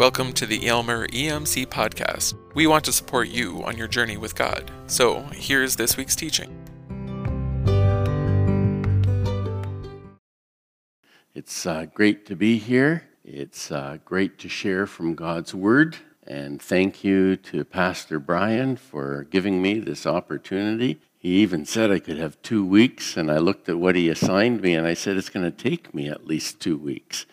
[0.00, 2.32] Welcome to the Aylmer EMC podcast.
[2.54, 4.70] We want to support you on your journey with God.
[4.86, 6.48] So, here's this week's teaching.
[11.34, 13.08] It's uh, great to be here.
[13.26, 15.98] It's uh, great to share from God's Word.
[16.26, 20.98] And thank you to Pastor Brian for giving me this opportunity.
[21.18, 24.62] He even said I could have two weeks, and I looked at what he assigned
[24.62, 27.26] me and I said it's going to take me at least two weeks.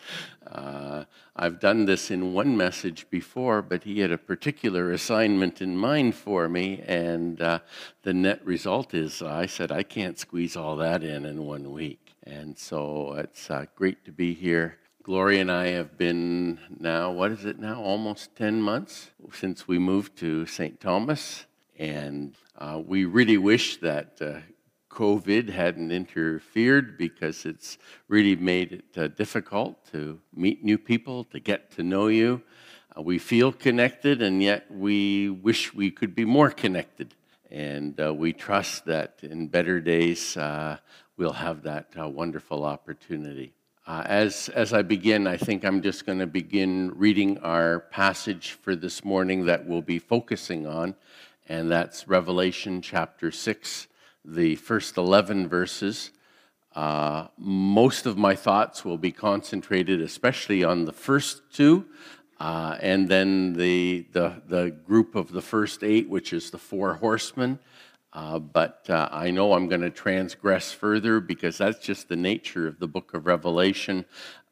[0.45, 1.05] Uh,
[1.39, 6.15] I've done this in one message before, but he had a particular assignment in mind
[6.15, 7.59] for me, and uh,
[8.01, 12.15] the net result is I said I can't squeeze all that in in one week.
[12.23, 14.79] And so it's uh, great to be here.
[15.03, 19.77] Gloria and I have been now, what is it now, almost 10 months since we
[19.77, 20.81] moved to St.
[20.81, 21.45] Thomas.
[21.77, 24.39] And uh, we really wish that uh,
[24.97, 31.39] COVID hadn't interfered because it's really made it uh, difficult to meet new people, to
[31.39, 32.41] get to know you.
[32.97, 37.13] Uh, we feel connected, and yet we wish we could be more connected.
[37.51, 40.77] And uh, we trust that in better days uh,
[41.15, 43.53] we'll have that wonderful opportunity.
[43.85, 48.53] Uh, as, as I begin, I think I'm just going to begin reading our passage
[48.63, 50.95] for this morning that we'll be focusing on,
[51.47, 53.87] and that's Revelation chapter 6,
[54.27, 56.11] the first 11 verses.
[56.75, 61.85] Uh, most of my thoughts will be concentrated, especially on the first two,
[62.39, 66.95] uh, and then the, the, the group of the first eight, which is the four
[66.95, 67.57] horsemen.
[68.13, 72.67] Uh, but uh, I know I'm going to transgress further because that's just the nature
[72.67, 74.05] of the book of Revelation,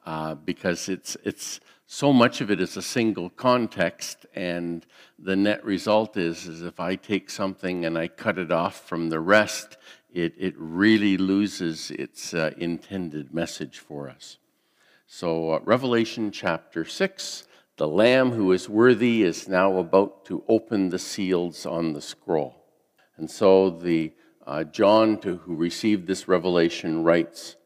[0.05, 4.85] uh, because it's, it's so much of it is a single context, and
[5.19, 9.09] the net result is, is if I take something and I cut it off from
[9.09, 9.77] the rest,
[10.13, 14.37] it, it really loses its uh, intended message for us.
[15.07, 20.89] So, uh, Revelation chapter 6 the Lamb who is worthy is now about to open
[20.89, 22.55] the seals on the scroll.
[23.17, 24.13] And so the
[24.47, 27.57] uh, John, to, who received this revelation, writes,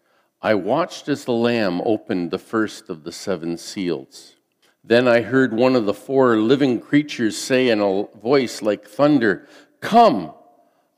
[0.41, 4.37] I watched as the Lamb opened the first of the seven seals.
[4.83, 9.47] Then I heard one of the four living creatures say in a voice like thunder,
[9.81, 10.33] Come!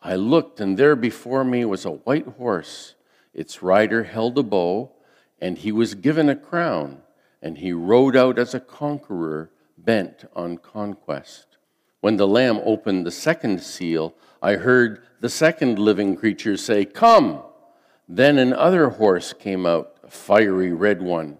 [0.04, 2.94] I looked, and there before me was a white horse.
[3.34, 4.92] Its rider held a bow,
[5.40, 7.02] and he was given a crown,
[7.42, 11.58] and he rode out as a conqueror bent on conquest.
[12.00, 17.42] When the Lamb opened the second seal, I heard the second living creature say, Come!
[18.14, 21.38] Then another horse came out, a fiery red one.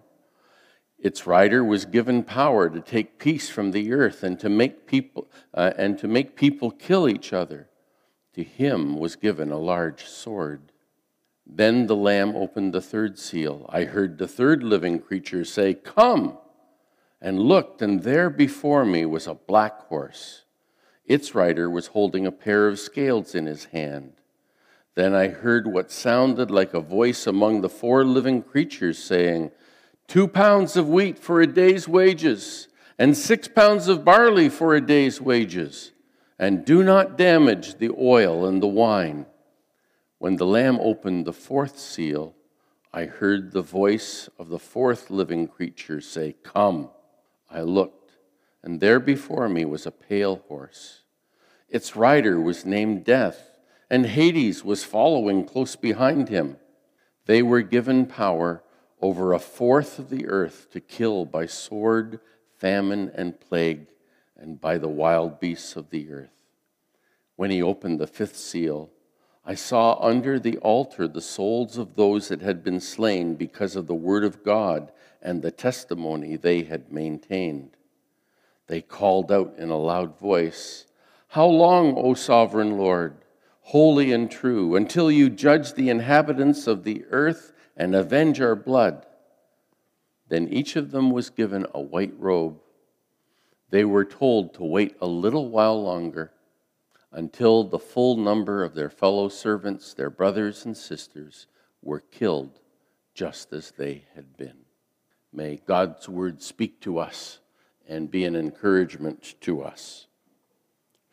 [0.98, 5.28] Its rider was given power to take peace from the earth and to make people
[5.52, 7.68] uh, and to make people kill each other.
[8.36, 10.72] To him was given a large sword.
[11.46, 13.66] Then the lamb opened the third seal.
[13.68, 16.38] I heard the third living creature say, "Come."
[17.20, 20.46] And looked, and there before me was a black horse.
[21.04, 24.21] Its rider was holding a pair of scales in his hand.
[24.94, 29.50] Then I heard what sounded like a voice among the four living creatures saying,
[30.06, 34.80] Two pounds of wheat for a day's wages, and six pounds of barley for a
[34.80, 35.92] day's wages,
[36.38, 39.26] and do not damage the oil and the wine.
[40.18, 42.34] When the Lamb opened the fourth seal,
[42.92, 46.90] I heard the voice of the fourth living creature say, Come.
[47.50, 48.02] I looked
[48.62, 51.02] and there before me was a pale horse.
[51.68, 53.51] Its rider was named Death,
[53.92, 56.56] and Hades was following close behind him.
[57.26, 58.64] They were given power
[59.02, 62.18] over a fourth of the earth to kill by sword,
[62.56, 63.88] famine, and plague,
[64.34, 66.46] and by the wild beasts of the earth.
[67.36, 68.88] When he opened the fifth seal,
[69.44, 73.88] I saw under the altar the souls of those that had been slain because of
[73.88, 77.76] the word of God and the testimony they had maintained.
[78.68, 80.86] They called out in a loud voice,
[81.28, 83.18] How long, O sovereign Lord,
[83.62, 89.06] holy and true, until you judge the inhabitants of the earth and avenge our blood?
[90.28, 92.60] Then each of them was given a white robe.
[93.70, 96.32] They were told to wait a little while longer
[97.10, 101.46] until the full number of their fellow servants, their brothers and sisters,
[101.82, 102.60] were killed
[103.14, 104.64] just as they had been.
[105.32, 107.40] May God's word speak to us
[107.88, 110.06] and be an encouragement to us.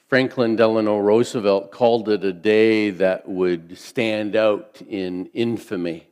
[0.09, 6.07] Franklin Delano Roosevelt called it a day that would stand out in infamy.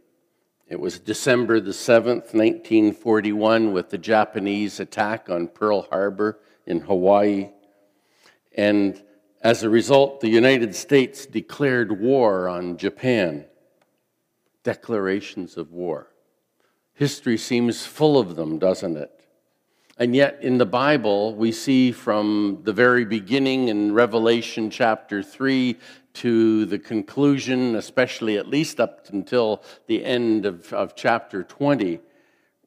[0.68, 7.50] It was December the 7th, 1941, with the Japanese attack on Pearl Harbor in Hawaii.
[8.56, 9.02] And
[9.42, 13.46] as a result, the United States declared war on Japan.
[14.62, 16.12] Declarations of war.
[16.94, 19.17] History seems full of them, doesn't it?
[20.00, 25.76] And yet, in the Bible, we see from the very beginning in Revelation chapter 3
[26.14, 32.00] to the conclusion, especially at least up until the end of, of chapter 20,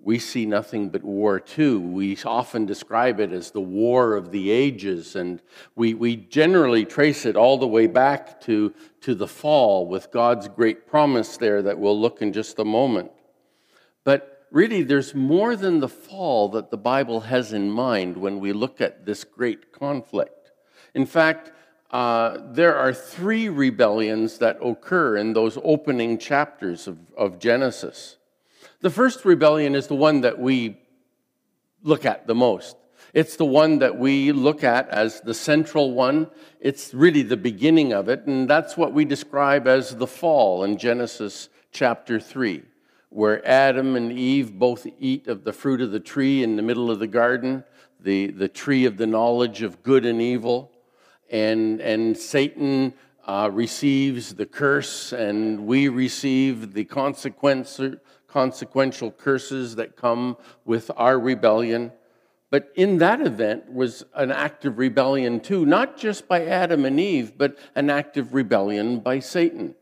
[0.03, 1.79] we see nothing but war too.
[1.79, 5.41] We often describe it as the war of the ages, and
[5.77, 10.49] we, we generally trace it all the way back to, to the fall with God's
[10.49, 13.13] great promise there that we'll look in just a moment.
[14.51, 18.81] Really, there's more than the fall that the Bible has in mind when we look
[18.81, 20.51] at this great conflict.
[20.93, 21.53] In fact,
[21.93, 28.17] uh, there are three rebellions that occur in those opening chapters of, of Genesis.
[28.81, 30.79] The first rebellion is the one that we
[31.85, 32.77] look at the most.
[33.15, 36.29] It's the one that we look at as the central one.
[36.61, 40.77] It's really the beginning of it, and that's what we describe as the fall in
[40.77, 42.65] Genesis chapter 3
[43.11, 46.91] where Adam and Eve both eat of the fruit of the tree in the middle
[46.91, 47.65] of the garden,
[47.99, 50.71] the, the tree of the knowledge of good and evil.
[51.31, 52.95] And, and Satan
[53.27, 61.93] uh, receives the curse, and we receive the consequential curses that come with our rebellion.
[62.51, 66.99] But in that event was an act of rebellion too, not just by Adam and
[66.99, 69.77] Eve, but an act of rebellion by Satan.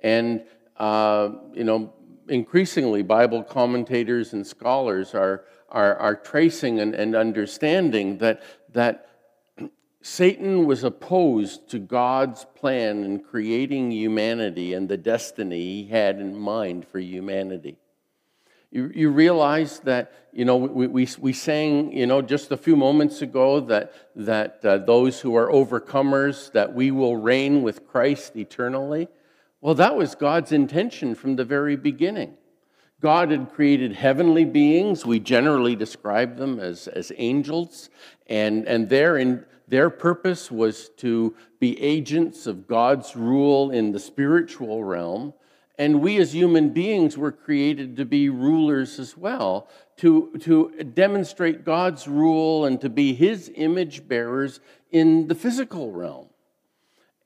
[0.00, 0.42] And,
[0.76, 1.92] uh, you know,
[2.28, 8.42] increasingly Bible commentators and scholars are, are, are tracing and, and understanding that,
[8.72, 9.08] that
[10.02, 16.36] Satan was opposed to God's plan in creating humanity and the destiny he had in
[16.36, 17.78] mind for humanity.
[18.70, 22.74] You, you realize that, you know, we, we, we sang, you know, just a few
[22.74, 28.34] moments ago that, that uh, those who are overcomers, that we will reign with Christ
[28.36, 29.08] eternally.
[29.64, 32.34] Well, that was God's intention from the very beginning.
[33.00, 35.06] God had created heavenly beings.
[35.06, 37.88] We generally describe them as, as angels.
[38.26, 43.98] And, and their, in, their purpose was to be agents of God's rule in the
[43.98, 45.32] spiritual realm.
[45.78, 51.64] And we as human beings were created to be rulers as well, to, to demonstrate
[51.64, 56.26] God's rule and to be his image bearers in the physical realm.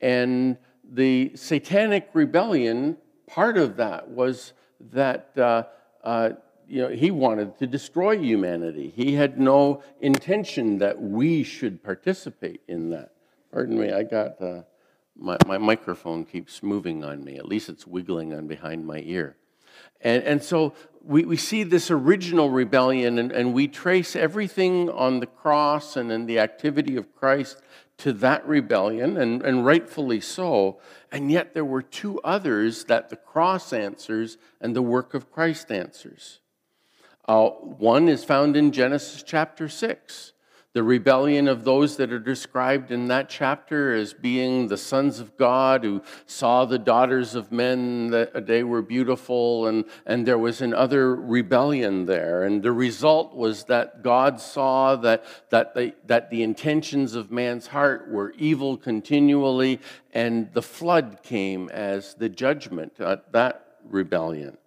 [0.00, 0.56] And
[0.90, 2.96] the satanic rebellion,
[3.26, 4.52] part of that was
[4.92, 5.64] that uh,
[6.02, 6.30] uh,
[6.68, 8.92] you know, he wanted to destroy humanity.
[8.94, 13.12] He had no intention that we should participate in that.
[13.52, 14.62] Pardon me, I got uh,
[15.16, 17.38] my, my microphone keeps moving on me.
[17.38, 19.36] At least it's wiggling on behind my ear.
[20.02, 25.20] And, and so we, we see this original rebellion, and, and we trace everything on
[25.20, 27.62] the cross and in the activity of Christ
[27.98, 30.78] to that rebellion, and, and rightfully so.
[31.10, 35.70] And yet there were two others that the cross answers and the work of Christ
[35.72, 36.38] answers.
[37.26, 40.32] Uh, one is found in Genesis chapter 6
[40.74, 45.36] the rebellion of those that are described in that chapter as being the sons of
[45.38, 50.60] God who saw the daughters of men that they were beautiful, and, and there was
[50.60, 52.44] another rebellion there.
[52.44, 55.74] And the result was that God saw that, that,
[56.06, 59.80] that the intentions of man's heart were evil continually,
[60.12, 64.58] and the flood came as the judgment at that rebellion.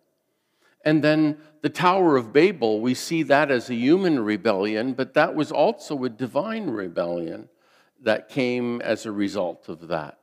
[0.84, 5.36] And then the Tower of Babel, we see that as a human rebellion, but that
[5.36, 7.50] was also a divine rebellion
[8.02, 10.18] that came as a result of that.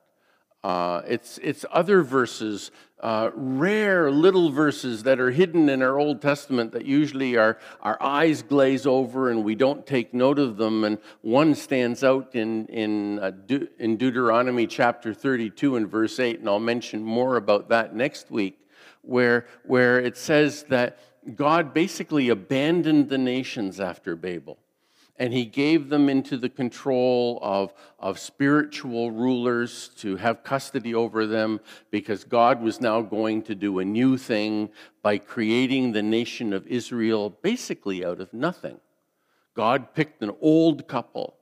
[0.64, 6.20] Uh, it's, it's other verses, uh, rare little verses that are hidden in our Old
[6.20, 10.82] Testament that usually our, our eyes glaze over and we don't take note of them.
[10.82, 16.40] And one stands out in, in, uh, De- in Deuteronomy chapter 32 and verse 8,
[16.40, 18.58] and I'll mention more about that next week
[19.02, 20.98] where, where it says that
[21.36, 24.58] God basically abandoned the nations after Babel.
[25.20, 31.26] And he gave them into the control of, of spiritual rulers to have custody over
[31.26, 34.70] them because God was now going to do a new thing
[35.02, 38.78] by creating the nation of Israel basically out of nothing.
[39.54, 41.34] God picked an old couple,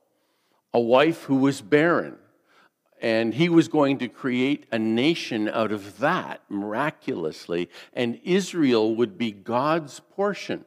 [0.73, 2.17] a wife who was barren,
[3.01, 9.17] and he was going to create a nation out of that miraculously, and Israel would
[9.17, 10.65] be God's portion.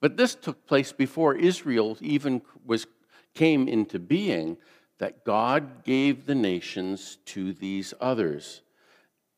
[0.00, 2.86] But this took place before Israel even was,
[3.34, 4.56] came into being,
[4.98, 8.62] that God gave the nations to these others,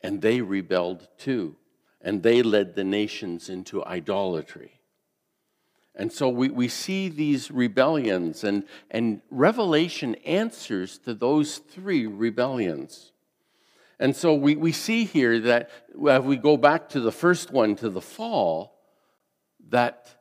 [0.01, 1.57] and they rebelled too,
[2.01, 4.81] and they led the nations into idolatry.
[5.95, 13.13] And so we, we see these rebellions, and, and Revelation answers to those three rebellions.
[13.99, 17.77] And so we, we see here that if we go back to the first one,
[17.77, 18.79] to the fall,
[19.69, 20.17] that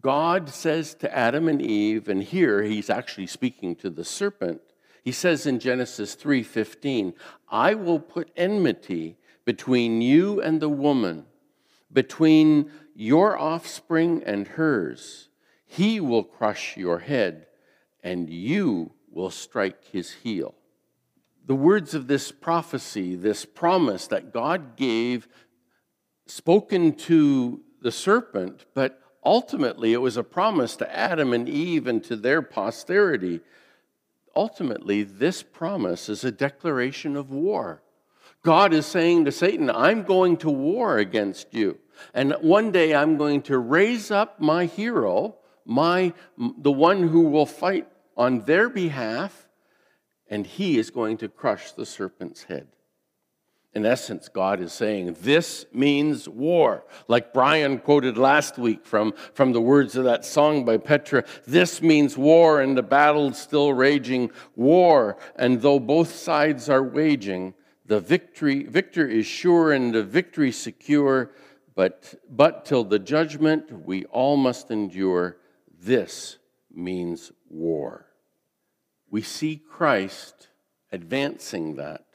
[0.00, 4.62] God says to Adam and Eve, and here he's actually speaking to the serpent.
[5.02, 7.14] He says in Genesis 3:15,
[7.48, 11.26] "I will put enmity between you and the woman,
[11.92, 15.28] between your offspring and hers.
[15.66, 17.46] He will crush your head,
[18.02, 20.54] and you will strike his heel."
[21.46, 25.28] The words of this prophecy, this promise that God gave
[26.26, 32.04] spoken to the serpent, but ultimately it was a promise to Adam and Eve and
[32.04, 33.40] to their posterity.
[34.36, 37.82] Ultimately, this promise is a declaration of war.
[38.42, 41.78] God is saying to Satan, I'm going to war against you.
[42.14, 47.46] And one day I'm going to raise up my hero, my, the one who will
[47.46, 49.48] fight on their behalf,
[50.28, 52.68] and he is going to crush the serpent's head.
[53.72, 56.84] In essence, God is saying, This means war.
[57.06, 61.80] Like Brian quoted last week from, from the words of that song by Petra this
[61.80, 64.32] means war, and the battle's still raging.
[64.56, 67.54] War, and though both sides are waging,
[67.90, 71.32] the victory, victor is sure and the victory secure,
[71.74, 75.38] but, but till the judgment we all must endure.
[75.76, 76.38] This
[76.72, 78.06] means war.
[79.10, 80.50] We see Christ
[80.92, 82.09] advancing that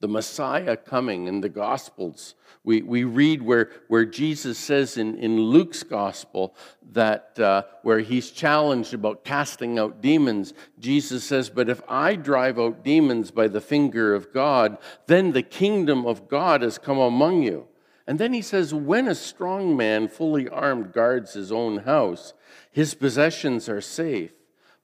[0.00, 2.34] the Messiah coming in the Gospels.
[2.64, 6.54] We, we read where, where Jesus says in, in Luke's Gospel
[6.92, 12.58] that uh, where he's challenged about casting out demons, Jesus says, But if I drive
[12.58, 17.42] out demons by the finger of God, then the kingdom of God has come among
[17.42, 17.68] you.
[18.06, 22.32] And then he says, When a strong man, fully armed, guards his own house,
[22.72, 24.32] his possessions are safe.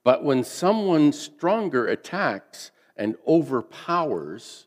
[0.03, 4.66] But when someone stronger attacks and overpowers,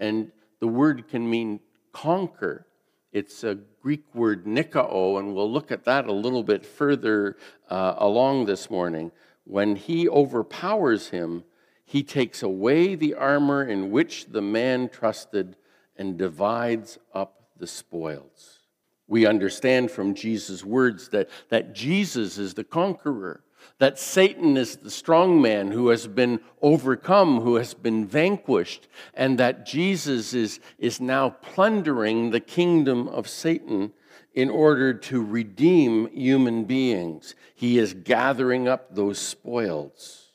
[0.00, 1.60] and the word can mean
[1.92, 2.66] conquer.
[3.12, 7.36] It's a Greek word nikao, and we'll look at that a little bit further
[7.68, 9.12] uh, along this morning.
[9.44, 11.44] When he overpowers him,
[11.84, 15.56] he takes away the armor in which the man trusted
[15.96, 18.60] and divides up the spoils.
[19.08, 23.42] We understand from Jesus' words that, that Jesus is the conqueror
[23.78, 29.38] that Satan is the strong man who has been overcome, who has been vanquished, and
[29.38, 33.92] that Jesus is, is now plundering the kingdom of Satan
[34.34, 37.34] in order to redeem human beings.
[37.54, 40.28] He is gathering up those spoils.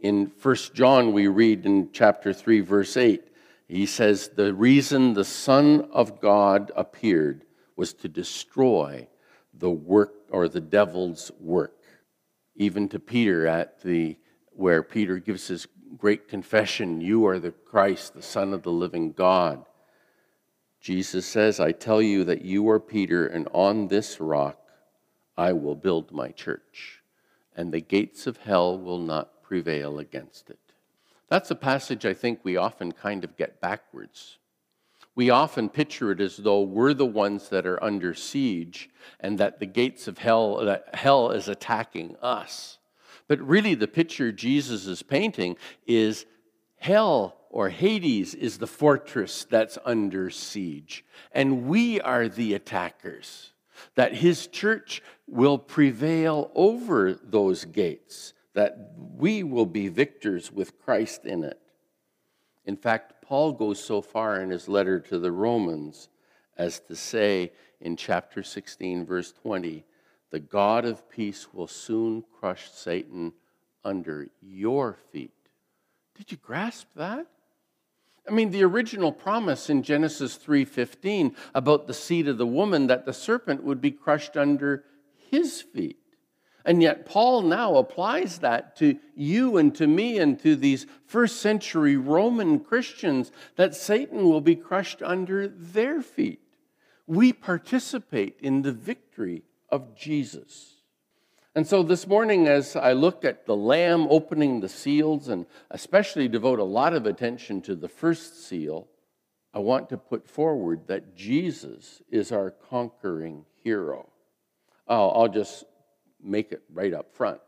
[0.00, 3.22] In 1 John, we read in chapter 3, verse 8,
[3.66, 7.44] he says, The reason the Son of God appeared
[7.76, 9.08] was to destroy
[9.52, 11.77] the work or the devil's work
[12.58, 14.16] even to Peter at the
[14.50, 19.12] where Peter gives his great confession, you are the Christ, the Son of the living
[19.12, 19.64] God.
[20.80, 24.58] Jesus says, I tell you that you are Peter, and on this rock
[25.36, 27.02] I will build my church,
[27.56, 30.58] and the gates of hell will not prevail against it.
[31.28, 34.38] That's a passage I think we often kind of get backwards
[35.18, 39.58] we often picture it as though we're the ones that are under siege and that
[39.58, 42.78] the gates of hell, that hell is attacking us.
[43.26, 45.56] But really, the picture Jesus is painting
[45.88, 46.24] is
[46.76, 53.50] hell or Hades is the fortress that's under siege, and we are the attackers.
[53.96, 61.24] That his church will prevail over those gates, that we will be victors with Christ
[61.24, 61.58] in it.
[62.64, 66.08] In fact, Paul goes so far in his letter to the Romans
[66.56, 69.84] as to say in chapter 16, verse 20,
[70.30, 73.34] the God of peace will soon crush Satan
[73.84, 75.34] under your feet.
[76.14, 77.26] Did you grasp that?
[78.26, 83.04] I mean, the original promise in Genesis 3:15 about the seed of the woman that
[83.04, 84.86] the serpent would be crushed under
[85.30, 85.98] his feet.
[86.68, 91.40] And yet, Paul now applies that to you and to me and to these first
[91.40, 96.42] century Roman Christians that Satan will be crushed under their feet.
[97.06, 100.74] We participate in the victory of Jesus.
[101.54, 106.28] And so this morning, as I look at the Lamb opening the seals and especially
[106.28, 108.88] devote a lot of attention to the first seal,
[109.54, 114.10] I want to put forward that Jesus is our conquering hero.
[114.86, 115.64] I'll just
[116.22, 117.40] make it right up front.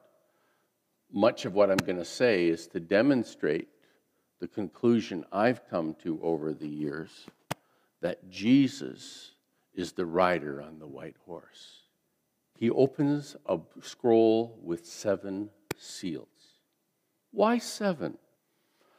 [1.12, 3.68] Much of what I'm going to say is to demonstrate
[4.40, 7.26] the conclusion I've come to over the years
[8.00, 9.32] that Jesus
[9.74, 11.80] is the rider on the white horse.
[12.56, 16.28] He opens a scroll with seven seals.
[17.32, 18.18] Why seven?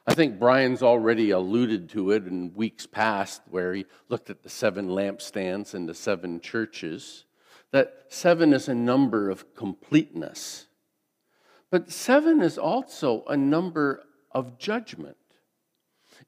[0.08, 4.50] I think Brian's already alluded to it in weeks past, where he looked at the
[4.50, 7.26] seven lampstands and the seven churches
[7.72, 10.68] that seven is a number of completeness.
[11.70, 15.18] But seven is also a number of judgment.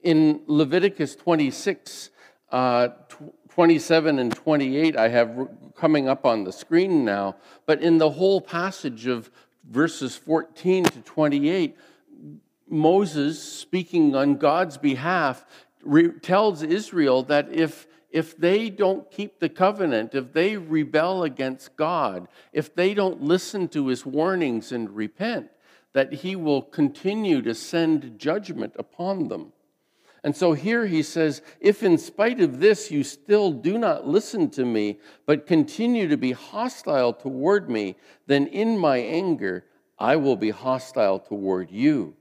[0.01, 2.09] In Leviticus 26,
[2.51, 2.89] uh,
[3.49, 7.35] 27 and 28, I have coming up on the screen now,
[7.65, 9.29] but in the whole passage of
[9.69, 11.77] verses 14 to 28,
[12.67, 15.45] Moses, speaking on God's behalf,
[16.21, 22.29] tells Israel that if, if they don't keep the covenant, if they rebel against God,
[22.53, 25.49] if they don't listen to his warnings and repent,
[25.91, 29.51] that he will continue to send judgment upon them.
[30.23, 34.49] And so here he says, If in spite of this you still do not listen
[34.51, 39.65] to me, but continue to be hostile toward me, then in my anger
[39.99, 42.15] I will be hostile toward you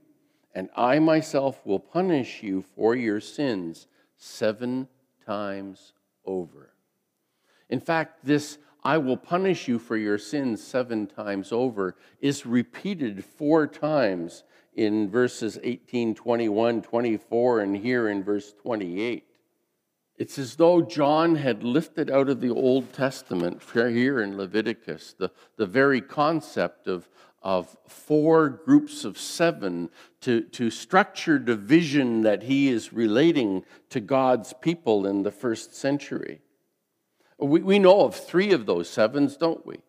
[0.53, 4.87] and I myself will punish you for your sins seven
[5.25, 5.93] times
[6.25, 6.73] over.
[7.69, 13.23] In fact, this I will punish you for your sins seven times over is repeated
[13.23, 14.43] four times
[14.75, 19.25] in verses 18, 21, 24, and here in verse 28.
[20.17, 25.31] It's as though John had lifted out of the Old Testament, here in Leviticus, the,
[25.57, 27.09] the very concept of,
[27.43, 29.89] of four groups of seven
[30.21, 35.75] to, to structure the vision that he is relating to God's people in the first
[35.75, 36.41] century.
[37.37, 39.79] We, we know of three of those sevens, don't we?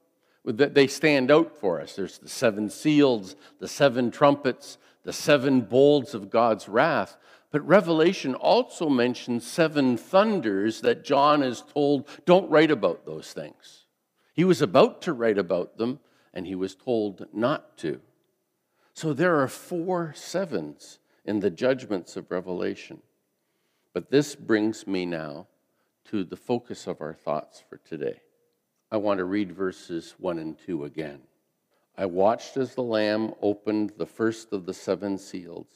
[0.44, 1.94] That They stand out for us.
[1.94, 7.16] There's the seven seals, the seven trumpets, the seven bowls of God's wrath.
[7.50, 13.84] But Revelation also mentions seven thunders that John is told don't write about those things.
[14.34, 16.00] He was about to write about them,
[16.34, 18.00] and he was told not to.
[18.92, 23.00] So there are four sevens in the judgments of Revelation.
[23.94, 25.46] But this brings me now
[26.06, 28.20] to the focus of our thoughts for today.
[28.90, 31.20] I want to read verses 1 and 2 again.
[31.96, 35.68] I watched as the Lamb opened the first of the seven seals.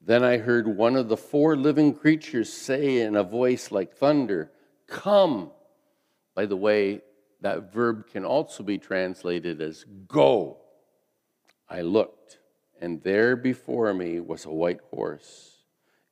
[0.00, 4.50] Then I heard one of the four living creatures say in a voice like thunder,
[4.86, 5.50] Come.
[6.34, 7.02] By the way,
[7.40, 10.58] that verb can also be translated as go.
[11.68, 12.38] I looked,
[12.80, 15.58] and there before me was a white horse.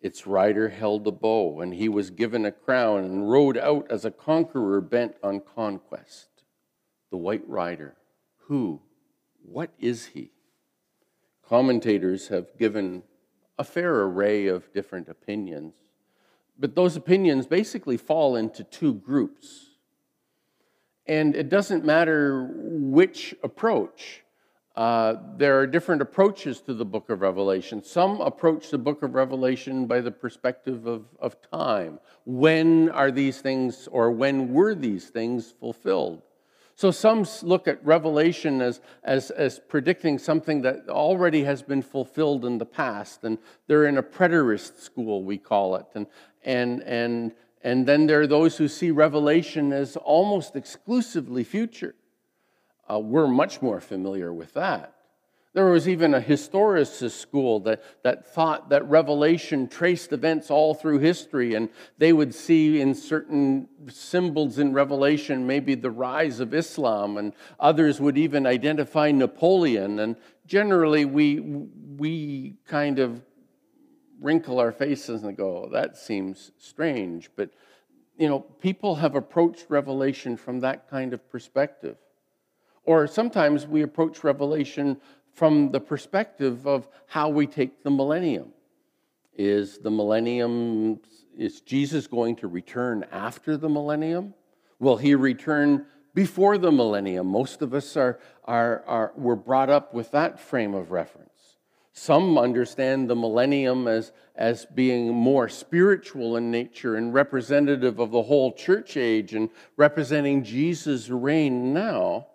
[0.00, 4.04] Its rider held a bow, and he was given a crown and rode out as
[4.04, 6.28] a conqueror bent on conquest.
[7.10, 7.96] The white rider,
[8.42, 8.82] who?
[9.42, 10.30] What is he?
[11.48, 13.02] Commentators have given
[13.58, 15.74] a fair array of different opinions,
[16.58, 19.65] but those opinions basically fall into two groups.
[21.08, 24.22] And it doesn't matter which approach.
[24.74, 27.82] Uh, there are different approaches to the book of Revelation.
[27.82, 31.98] Some approach the book of Revelation by the perspective of, of time.
[32.26, 36.22] When are these things, or when were these things fulfilled?
[36.74, 42.44] So some look at Revelation as, as, as predicting something that already has been fulfilled
[42.44, 45.86] in the past, and they're in a preterist school, we call it.
[45.94, 46.06] And,
[46.44, 51.94] and, and and then there are those who see Revelation as almost exclusively future.
[52.88, 54.92] Uh, we're much more familiar with that.
[55.56, 60.98] There was even a historicist school that, that thought that Revelation traced events all through
[60.98, 67.16] history, and they would see in certain symbols in Revelation maybe the rise of Islam,
[67.16, 69.98] and others would even identify Napoleon.
[69.98, 70.16] And
[70.46, 73.22] generally, we, we kind of
[74.20, 77.30] wrinkle our faces and go, oh, that seems strange.
[77.36, 77.50] But,
[78.18, 81.96] you know, people have approached Revelation from that kind of perspective.
[82.84, 84.98] Or sometimes we approach Revelation
[85.32, 88.52] from the perspective of how we take the millennium.
[89.34, 91.00] Is the millennium,
[91.36, 94.32] is Jesus going to return after the millennium?
[94.78, 97.26] Will he return before the millennium?
[97.26, 101.25] Most of us are, are, are, were brought up with that frame of reference.
[101.98, 108.22] Some understand the millennium as, as being more spiritual in nature and representative of the
[108.22, 112.26] whole church age and representing Jesus' reign now.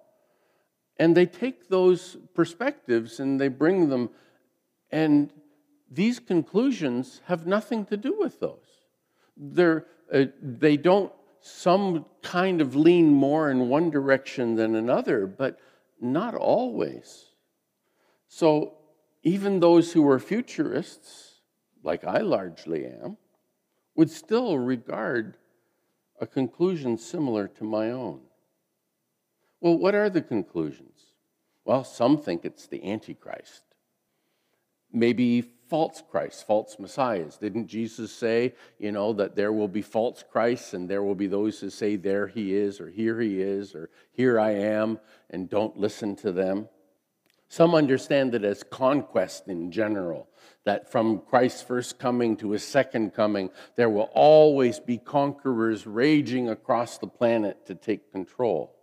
[0.97, 4.09] And they take those perspectives and they bring them,
[4.89, 5.31] and
[5.91, 8.57] these conclusions have nothing to do with those.
[9.37, 15.59] They're, uh, they don't, some kind of lean more in one direction than another, but
[15.99, 17.25] not always.
[18.27, 18.77] So
[19.23, 21.41] even those who were futurists,
[21.83, 23.17] like I largely am,
[23.95, 25.37] would still regard
[26.19, 28.21] a conclusion similar to my own.
[29.59, 30.99] Well, what are the conclusions?
[31.65, 33.63] Well, some think it's the Antichrist.
[34.93, 37.37] maybe false Christs, false messiahs.
[37.37, 41.27] Didn't Jesus say, you know, that there will be false Christs and there will be
[41.27, 45.49] those who say, there he is, or here he is, or here I am, and
[45.49, 46.67] don't listen to them?
[47.51, 50.29] Some understand it as conquest in general,
[50.63, 56.47] that from Christ's first coming to his second coming, there will always be conquerors raging
[56.47, 58.73] across the planet to take control.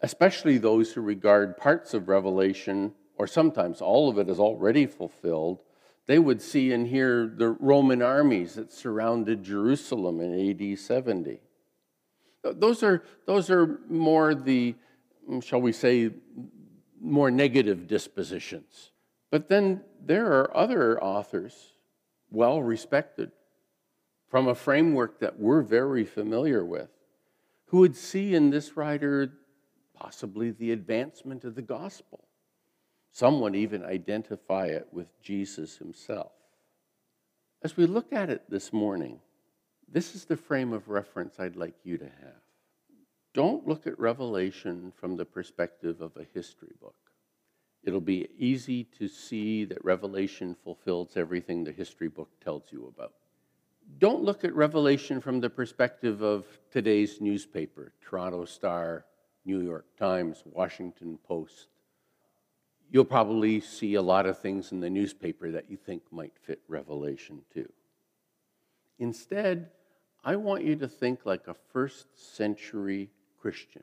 [0.00, 5.60] Especially those who regard parts of Revelation, or sometimes all of it, as already fulfilled.
[6.06, 11.38] They would see and hear the Roman armies that surrounded Jerusalem in AD 70.
[12.44, 14.74] Those are, those are more the,
[15.30, 16.12] mm, shall we say,
[17.04, 18.90] more negative dispositions.
[19.30, 21.54] But then there are other authors,
[22.30, 23.30] well respected,
[24.28, 26.88] from a framework that we're very familiar with,
[27.66, 29.32] who would see in this writer
[29.94, 32.24] possibly the advancement of the gospel.
[33.12, 36.32] Some would even identify it with Jesus himself.
[37.62, 39.20] As we look at it this morning,
[39.88, 42.43] this is the frame of reference I'd like you to have.
[43.34, 46.94] Don't look at Revelation from the perspective of a history book.
[47.82, 53.12] It'll be easy to see that Revelation fulfills everything the history book tells you about.
[53.98, 59.04] Don't look at Revelation from the perspective of today's newspaper Toronto Star,
[59.44, 61.66] New York Times, Washington Post.
[62.90, 66.62] You'll probably see a lot of things in the newspaper that you think might fit
[66.68, 67.70] Revelation too.
[69.00, 69.70] Instead,
[70.24, 73.10] I want you to think like a first century
[73.44, 73.82] Christian.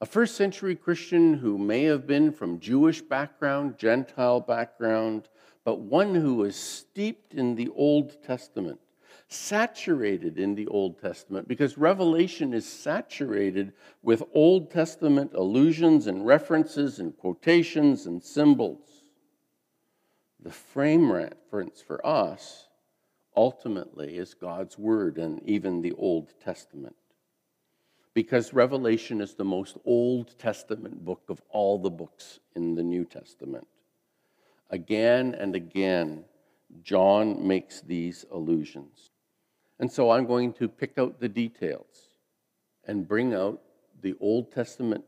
[0.00, 5.28] A first century Christian who may have been from Jewish background, Gentile background,
[5.62, 8.80] but one who was steeped in the Old Testament,
[9.28, 17.00] saturated in the Old Testament, because Revelation is saturated with Old Testament allusions and references
[17.00, 18.88] and quotations and symbols.
[20.40, 22.68] The frame reference for us
[23.36, 26.96] ultimately is God's Word and even the Old Testament
[28.18, 33.04] because Revelation is the most Old Testament book of all the books in the New
[33.04, 33.64] Testament.
[34.70, 36.24] Again and again,
[36.82, 39.10] John makes these allusions.
[39.78, 42.08] And so I'm going to pick out the details
[42.82, 43.60] and bring out
[44.02, 45.04] the Old Testament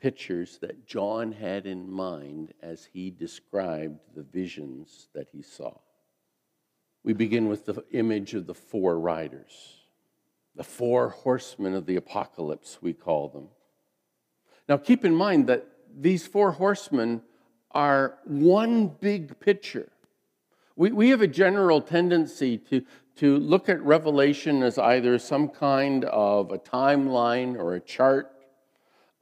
[0.00, 5.76] pictures that John had in mind as he described the visions that he saw.
[7.02, 9.81] We begin with the image of the four riders.
[10.54, 13.48] The four horsemen of the apocalypse, we call them.
[14.68, 17.22] Now, keep in mind that these four horsemen
[17.70, 19.90] are one big picture.
[20.76, 22.84] We, we have a general tendency to,
[23.16, 28.30] to look at Revelation as either some kind of a timeline or a chart,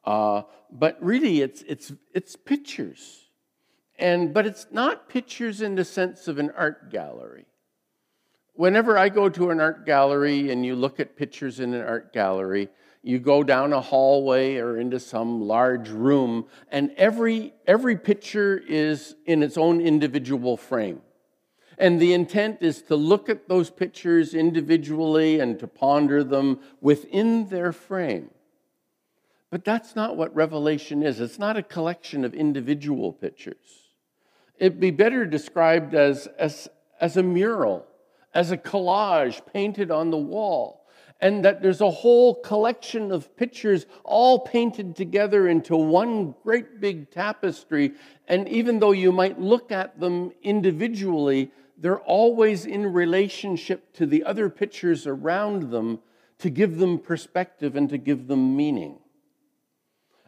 [0.04, 3.28] uh, but really it's, it's, it's pictures.
[3.98, 7.46] And, but it's not pictures in the sense of an art gallery
[8.60, 12.12] whenever I go to an art gallery and you look at pictures in an art
[12.12, 12.68] gallery,
[13.02, 19.16] you go down a hallway or into some large room, and every, every picture is
[19.24, 21.00] in its own individual frame.
[21.78, 27.48] And the intent is to look at those pictures individually and to ponder them within
[27.48, 28.28] their frame.
[29.48, 31.18] But that's not what Revelation is.
[31.18, 33.94] It's not a collection of individual pictures.
[34.58, 36.68] It'd be better described as, as,
[37.00, 37.86] as a mural
[38.34, 40.86] as a collage painted on the wall,
[41.20, 47.10] and that there's a whole collection of pictures all painted together into one great big
[47.10, 47.92] tapestry.
[48.26, 54.24] And even though you might look at them individually, they're always in relationship to the
[54.24, 56.00] other pictures around them
[56.38, 58.98] to give them perspective and to give them meaning.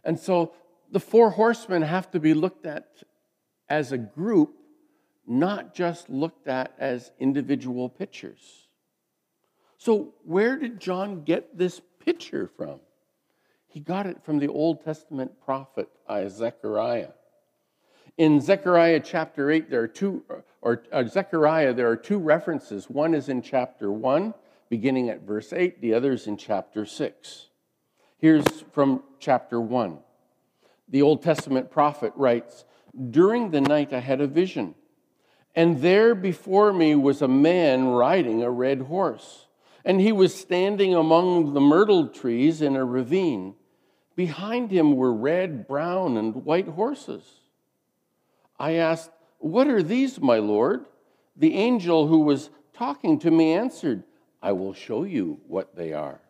[0.05, 0.53] And so
[0.91, 3.03] the four horsemen have to be looked at
[3.69, 4.57] as a group
[5.27, 8.69] not just looked at as individual pictures.
[9.79, 12.81] So, where did John get this picture from?
[13.67, 15.89] He got it from the Old Testament prophet
[16.29, 17.13] Zechariah.
[18.19, 20.23] In Zechariah chapter 8, there are two,
[20.61, 22.91] or uh, Zechariah, there are two references.
[22.91, 24.35] One is in chapter 1,
[24.69, 27.49] beginning at verse 8, the other is in chapter 6.
[28.19, 29.99] Here's from chapter 1.
[30.89, 32.65] The Old Testament prophet writes
[33.11, 34.75] During the night I had a vision
[35.55, 39.47] and there before me was a man riding a red horse,
[39.85, 43.55] and he was standing among the myrtle trees in a ravine.
[44.15, 47.25] Behind him were red, brown, and white horses.
[48.59, 50.87] I asked, What are these, my Lord?
[51.37, 54.05] The angel who was talking to me answered,
[54.43, 56.21] I will show you what they are.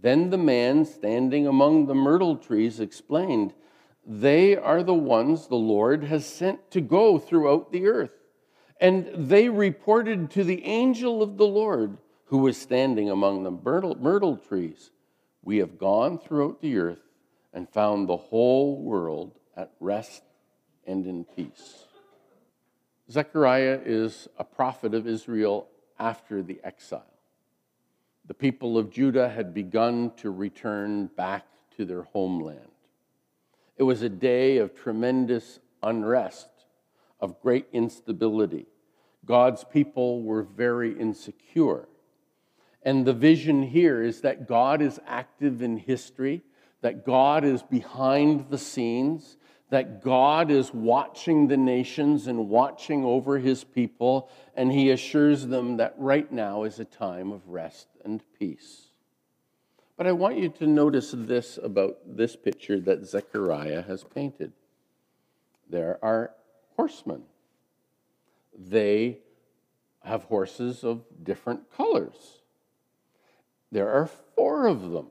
[0.00, 3.54] Then the man standing among the myrtle trees explained,
[4.06, 8.12] They are the ones the Lord has sent to go throughout the earth.
[8.80, 13.96] And they reported to the angel of the Lord who was standing among the myrtle,
[13.96, 14.90] myrtle trees
[15.42, 17.02] We have gone throughout the earth
[17.52, 20.22] and found the whole world at rest
[20.86, 21.84] and in peace.
[23.10, 27.04] Zechariah is a prophet of Israel after the exile.
[28.26, 32.73] The people of Judah had begun to return back to their homeland.
[33.76, 36.48] It was a day of tremendous unrest,
[37.20, 38.66] of great instability.
[39.24, 41.88] God's people were very insecure.
[42.82, 46.42] And the vision here is that God is active in history,
[46.82, 49.38] that God is behind the scenes,
[49.70, 55.78] that God is watching the nations and watching over his people, and he assures them
[55.78, 58.90] that right now is a time of rest and peace.
[59.96, 64.52] But I want you to notice this about this picture that Zechariah has painted.
[65.70, 66.32] There are
[66.76, 67.22] horsemen.
[68.56, 69.18] They
[70.02, 72.42] have horses of different colors.
[73.70, 75.10] There are four of them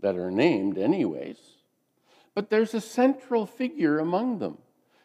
[0.00, 1.38] that are named, anyways.
[2.34, 4.58] But there's a central figure among them.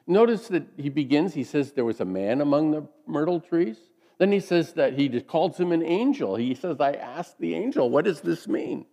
[0.06, 3.78] Notice that he begins, he says there was a man among the myrtle trees.
[4.18, 6.36] Then he says that he calls him an angel.
[6.36, 8.86] He says, I asked the angel, what does this mean?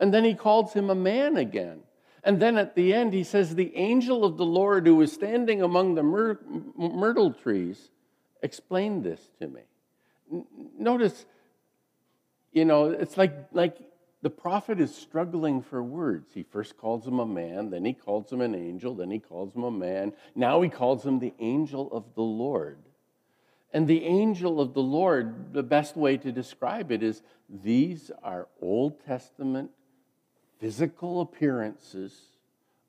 [0.00, 1.80] And then he calls him a man again.
[2.22, 5.62] And then at the end, he says, The angel of the Lord who was standing
[5.62, 6.40] among the myr-
[6.76, 7.90] myrtle trees
[8.42, 9.60] explained this to me.
[10.32, 10.46] N-
[10.78, 11.26] notice,
[12.52, 13.76] you know, it's like, like
[14.22, 16.32] the prophet is struggling for words.
[16.32, 19.54] He first calls him a man, then he calls him an angel, then he calls
[19.54, 20.14] him a man.
[20.34, 22.78] Now he calls him the angel of the Lord.
[23.74, 28.48] And the angel of the Lord, the best way to describe it is these are
[28.62, 29.72] Old Testament
[30.58, 32.14] physical appearances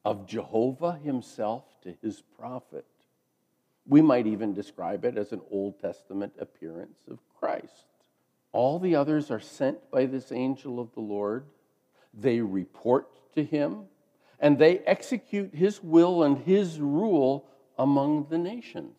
[0.04, 2.86] of Jehovah himself to his prophet.
[3.88, 7.88] We might even describe it as an Old Testament appearance of Christ.
[8.52, 11.46] All the others are sent by this angel of the Lord.
[12.14, 13.86] They report to him
[14.40, 17.48] and they execute his will and his rule
[17.78, 18.98] among the nations.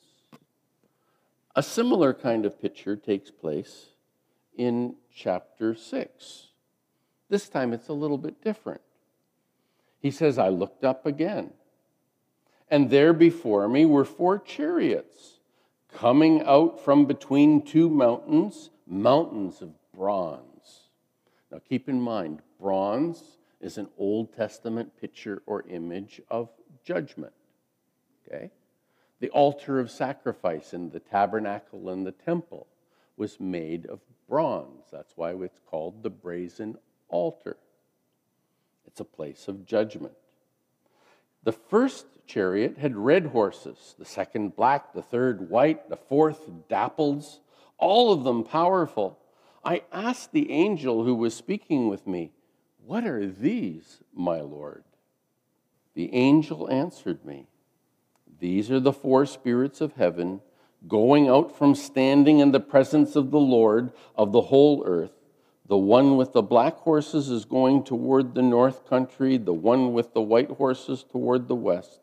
[1.55, 3.87] A similar kind of picture takes place
[4.57, 6.48] in chapter 6.
[7.29, 8.81] This time it's a little bit different.
[10.01, 11.53] He says, I looked up again,
[12.71, 15.41] and there before me were four chariots
[15.93, 20.91] coming out from between two mountains mountains of bronze.
[21.51, 26.51] Now keep in mind, bronze is an Old Testament picture or image of
[26.85, 27.33] judgment.
[28.27, 28.51] Okay?
[29.19, 32.67] The altar of sacrifice in the tabernacle and the temple
[33.17, 34.85] was made of bronze.
[34.93, 37.57] That's why it's called the brazen altar.
[38.87, 40.14] It's a place of judgment.
[41.45, 47.38] The first chariot had red horses, the second black, the third white, the fourth dapples
[47.79, 49.19] all of them powerful.
[49.64, 52.33] I asked the angel who was speaking with me,
[52.85, 54.85] What are these, my Lord?
[55.95, 57.47] The angel answered me,
[58.38, 60.40] These are the four spirits of heaven
[60.87, 65.15] going out from standing in the presence of the Lord of the whole earth.
[65.68, 70.14] The one with the black horses is going toward the north country, the one with
[70.14, 72.00] the white horses toward the west,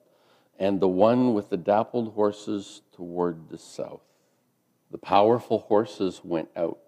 [0.60, 4.02] and the one with the dappled horses toward the south.
[4.92, 6.80] The powerful horses went out.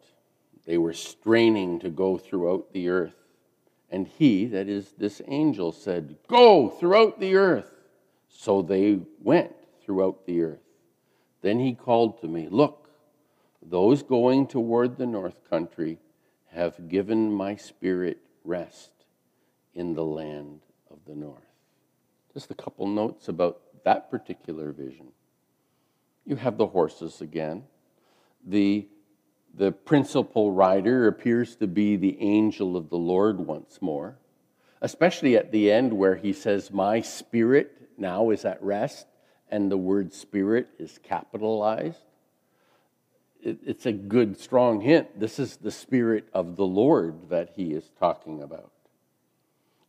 [0.65, 3.15] They were straining to go throughout the earth.
[3.89, 7.71] And he, that is this angel, said, Go throughout the earth.
[8.27, 10.59] So they went throughout the earth.
[11.41, 12.89] Then he called to me, Look,
[13.61, 15.99] those going toward the north country
[16.55, 18.91] have given my spirit rest
[19.73, 21.43] in the land of the north.
[22.33, 25.07] Just a couple notes about that particular vision.
[26.25, 27.63] You have the horses again
[28.45, 28.87] the,
[29.55, 34.17] the principal rider appears to be the angel of the Lord once more,
[34.81, 39.07] especially at the end where he says, My spirit now is at rest,
[39.49, 42.04] and the word spirit is capitalized.
[43.45, 45.17] It, it's a good, strong hint.
[45.17, 48.73] This is the spirit of the Lord that he is talking about.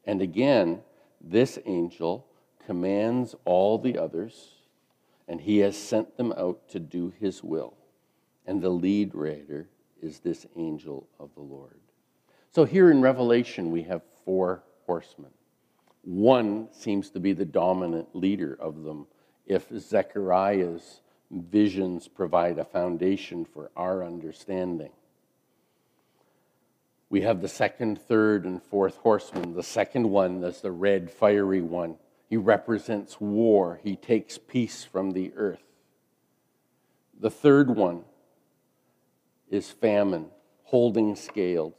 [0.04, 0.82] And again,
[1.20, 2.28] this angel
[2.64, 4.50] commands all the others,
[5.26, 7.74] and he has sent them out to do his will
[8.46, 9.68] and the lead rider
[10.00, 11.80] is this angel of the Lord.
[12.52, 15.30] So here in Revelation, we have four horsemen.
[16.02, 19.06] One seems to be the dominant leader of them
[19.46, 24.92] if Zechariah's visions provide a foundation for our understanding.
[27.08, 29.54] We have the second, third, and fourth horsemen.
[29.54, 31.96] The second one, is the red, fiery one,
[32.28, 33.80] He represents war.
[33.84, 35.62] He takes peace from the earth.
[37.18, 38.04] The third one
[39.48, 40.26] is famine,
[40.64, 41.74] holding scales.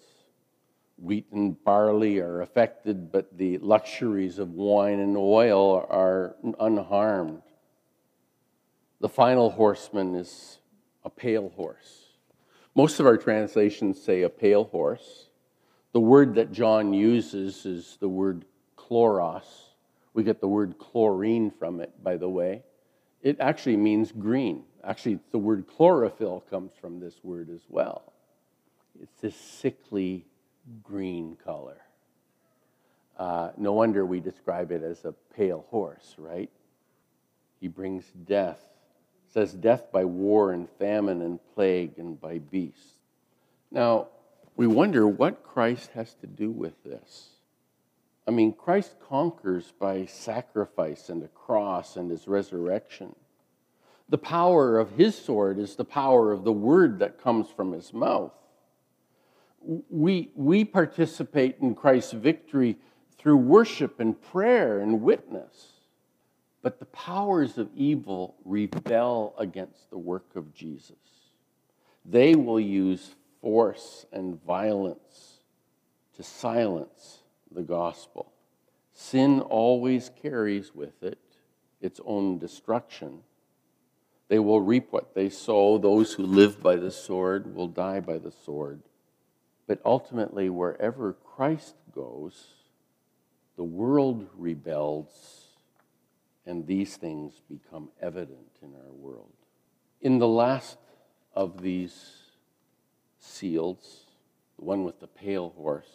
[0.98, 7.44] Wheat and barley are affected, but the luxuries of wine and oil are unharmed.
[9.00, 10.60] The final horseman is
[11.04, 12.06] a pale horse.
[12.76, 15.30] Most of our translations say a pale horse.
[15.94, 18.46] The word that John uses is the word
[18.78, 19.46] chloros.
[20.14, 22.64] We get the word chlorine from it, by the way.
[23.22, 24.64] It actually means green.
[24.84, 28.14] Actually, the word chlorophyll comes from this word as well.
[29.02, 30.26] It's this sickly
[30.84, 31.82] green color.
[33.18, 36.50] Uh, no wonder we describe it as a pale horse, right?
[37.60, 38.64] He brings death.
[39.34, 42.96] Says death by war and famine and plague and by beast.
[43.72, 44.08] Now,
[44.56, 47.30] we wonder what Christ has to do with this.
[48.28, 53.16] I mean, Christ conquers by sacrifice and a cross and his resurrection.
[54.10, 57.94] The power of his sword is the power of the word that comes from his
[57.94, 58.32] mouth
[59.90, 62.78] we, we participate in Christ's victory
[63.18, 65.77] through worship and prayer and witness.
[66.62, 70.96] But the powers of evil rebel against the work of Jesus.
[72.04, 75.40] They will use force and violence
[76.16, 77.20] to silence
[77.52, 78.32] the gospel.
[78.94, 81.20] Sin always carries with it
[81.80, 83.20] its own destruction.
[84.28, 85.78] They will reap what they sow.
[85.78, 88.82] Those who live by the sword will die by the sword.
[89.68, 92.48] But ultimately, wherever Christ goes,
[93.56, 95.47] the world rebels,
[96.48, 99.34] and these things become evident in our world.
[100.02, 100.78] In the last
[101.36, 102.14] of these
[103.20, 104.06] seals,
[104.58, 105.92] the one with the pale horse,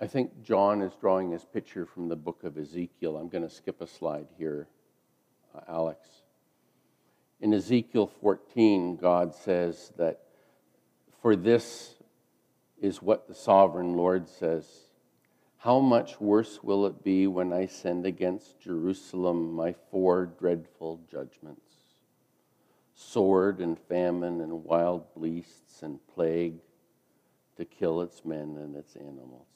[0.00, 3.16] I think John is drawing his picture from the book of Ezekiel.
[3.16, 4.66] I'm going to skip a slide here,
[5.54, 6.08] uh, Alex.
[7.40, 10.22] In Ezekiel 14, God says that
[11.20, 11.94] for this
[12.80, 14.66] is what the sovereign Lord says.
[15.64, 21.62] How much worse will it be when I send against Jerusalem my four dreadful judgments
[22.92, 26.58] sword and famine and wild beasts and plague
[27.56, 29.48] to kill its men and its animals.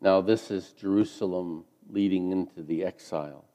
[0.00, 3.46] Now, this is Jerusalem leading into the exile.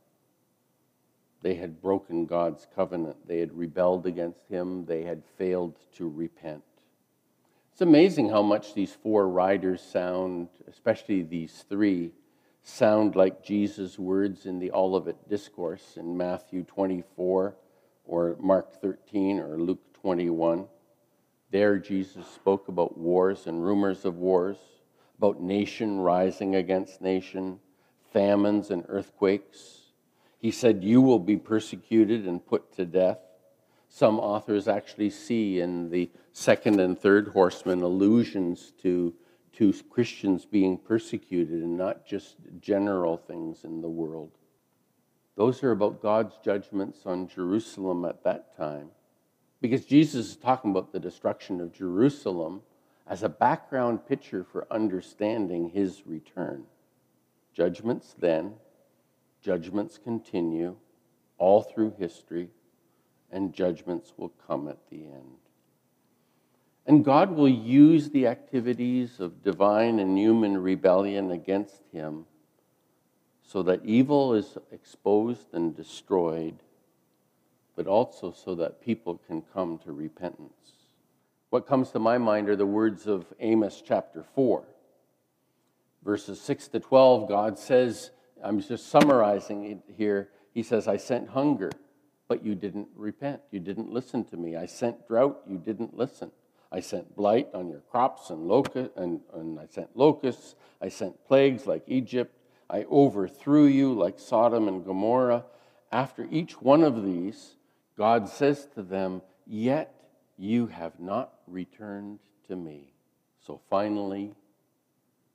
[1.42, 6.64] They had broken God's covenant, they had rebelled against Him, they had failed to repent.
[7.72, 12.12] It's amazing how much these four riders sound, especially these three,
[12.64, 17.56] sound like Jesus' words in the Olivet Discourse in Matthew 24
[18.06, 20.68] or Mark 13 or Luke 21.
[21.50, 24.58] There, Jesus spoke about wars and rumors of wars,
[25.18, 27.60] about nation rising against nation,
[28.12, 29.94] famines and earthquakes.
[30.38, 33.20] He said, You will be persecuted and put to death.
[33.94, 39.14] Some authors actually see in the second and third horsemen allusions to,
[39.58, 44.32] to Christians being persecuted and not just general things in the world.
[45.36, 48.92] Those are about God's judgments on Jerusalem at that time.
[49.60, 52.62] Because Jesus is talking about the destruction of Jerusalem
[53.06, 56.64] as a background picture for understanding his return.
[57.54, 58.54] Judgments then,
[59.42, 60.78] judgments continue
[61.38, 62.52] all through history,
[63.32, 65.38] and judgments will come at the end.
[66.86, 72.26] And God will use the activities of divine and human rebellion against him
[73.44, 76.56] so that evil is exposed and destroyed,
[77.76, 80.72] but also so that people can come to repentance.
[81.50, 84.64] What comes to my mind are the words of Amos chapter 4.
[86.04, 88.12] Verses 6 to 12, God says,
[88.44, 90.30] I'm just summarizing it here.
[90.54, 91.72] He says, I sent hunger,
[92.32, 93.42] but you didn't repent.
[93.52, 94.56] You didn't listen to me.
[94.56, 96.32] I sent drought, you didn't listen.
[96.72, 100.56] I sent blight on your crops and, locust, and, and I sent locusts.
[100.82, 102.34] I sent plagues like Egypt.
[102.70, 105.44] I overthrew you like Sodom and Gomorrah.
[105.92, 107.56] After each one of these,
[107.98, 109.94] God says to them, Yet
[110.38, 112.94] you have not returned to me.
[113.46, 114.32] So finally,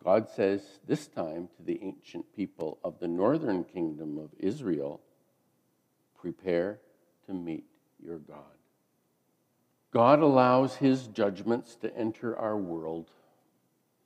[0.02, 5.02] God says this time to the ancient people of the northern kingdom of Israel,
[6.18, 6.80] Prepare
[7.26, 7.64] to meet
[8.02, 8.38] your God.
[9.92, 13.10] God allows his judgments to enter our world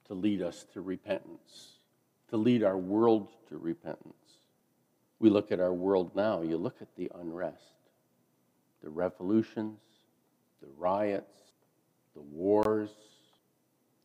[0.07, 1.79] to lead us to repentance,
[2.29, 4.14] to lead our world to repentance.
[5.18, 7.62] We look at our world now, you look at the unrest,
[8.83, 9.79] the revolutions,
[10.62, 11.39] the riots,
[12.14, 12.91] the wars,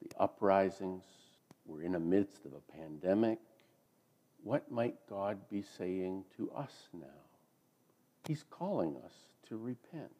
[0.02, 1.04] the uprisings.
[1.66, 3.40] We're in the midst of a pandemic.
[4.44, 7.25] what might God be saying to us now?
[8.28, 9.14] He's calling us
[9.50, 10.12] to repent.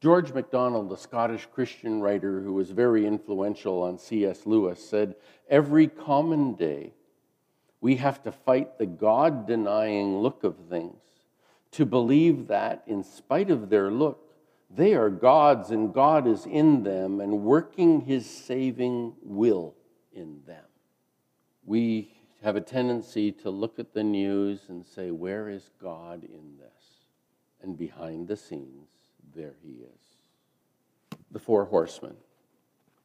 [0.00, 4.46] George MacDonald, a Scottish Christian writer who was very influential on C.S.
[4.46, 5.16] Lewis, said,
[5.50, 6.92] Every common day,
[7.80, 11.02] we have to fight the God denying look of things,
[11.72, 14.36] to believe that, in spite of their look,
[14.70, 19.74] they are God's and God is in them and working his saving will
[20.12, 20.64] in them.
[21.64, 26.58] We have a tendency to look at the news and say, Where is God in
[26.58, 27.04] this?
[27.62, 28.88] And behind the scenes,
[29.34, 31.18] there he is.
[31.30, 32.14] The four horsemen.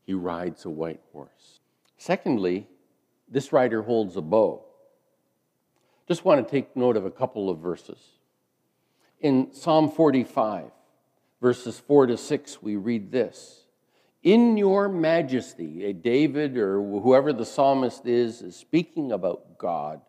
[0.06, 1.60] He rides a white horse.
[1.98, 2.68] Secondly,
[3.30, 4.64] this rider holds a bow.
[6.08, 8.00] Just want to take note of a couple of verses.
[9.22, 10.66] In Psalm 45,
[11.42, 13.63] verses 4 to 6, we read this
[14.24, 20.02] In your majesty, a David or whoever the psalmist is, is speaking about God.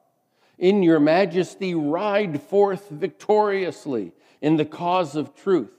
[0.57, 5.71] In your majesty, ride forth victoriously in the cause of truth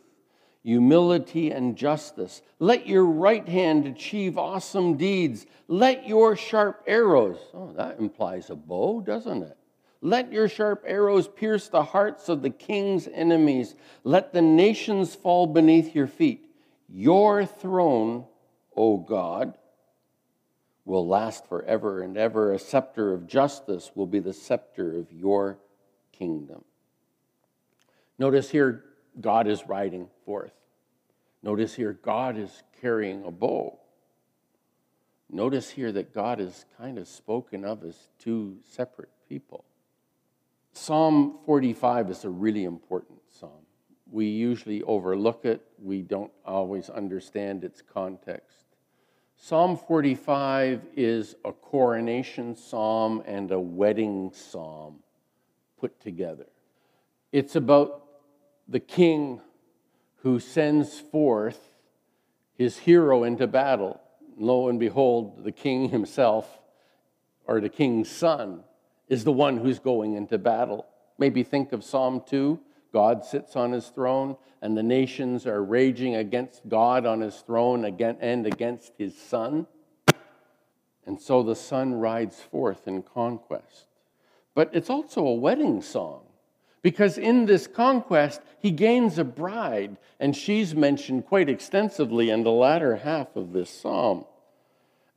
[0.65, 2.41] humility, and justice.
[2.57, 5.45] Let your right hand achieve awesome deeds.
[5.67, 9.55] Let your sharp arrows, oh, that implies a bow, doesn't it?
[10.01, 13.75] Let your sharp arrows pierce the hearts of the king's enemies.
[14.03, 16.44] Let the nations fall beneath your feet.
[16.88, 18.25] Your throne,
[18.75, 19.57] O God,
[20.86, 22.53] will last forever and ever.
[22.53, 25.57] A scepter of justice will be the scepter of your
[26.11, 26.63] kingdom.
[28.17, 28.83] Notice here,
[29.19, 30.53] God is riding forth.
[31.41, 33.79] Notice here, God is carrying a bow.
[35.29, 39.65] Notice here that God is kind of spoken of as two separate people.
[40.73, 43.64] Psalm 45 is a really important psalm.
[44.09, 48.65] We usually overlook it, we don't always understand its context.
[49.37, 54.99] Psalm 45 is a coronation psalm and a wedding psalm
[55.77, 56.45] put together.
[57.31, 58.03] It's about
[58.67, 59.41] the king
[60.17, 61.59] who sends forth
[62.57, 64.01] his hero into battle.
[64.37, 66.59] Lo and behold, the king himself,
[67.45, 68.63] or the king's son,
[69.07, 70.85] is the one who's going into battle.
[71.17, 72.59] Maybe think of Psalm 2.
[72.95, 77.83] God sits on his throne, and the nations are raging against God on his throne
[77.83, 79.67] and against his son.
[81.05, 83.87] And so the son rides forth in conquest.
[84.53, 86.21] But it's also a wedding song.
[86.83, 92.49] Because in this conquest, he gains a bride, and she's mentioned quite extensively in the
[92.49, 94.23] latter half of this psalm.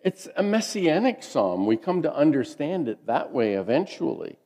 [0.03, 1.65] It's a messianic psalm.
[1.65, 4.37] We come to understand it that way eventually.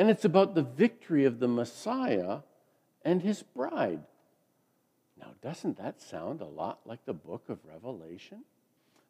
[0.00, 2.38] And it's about the victory of the Messiah
[3.04, 4.00] and his bride.
[5.18, 8.44] Now, doesn't that sound a lot like the book of Revelation?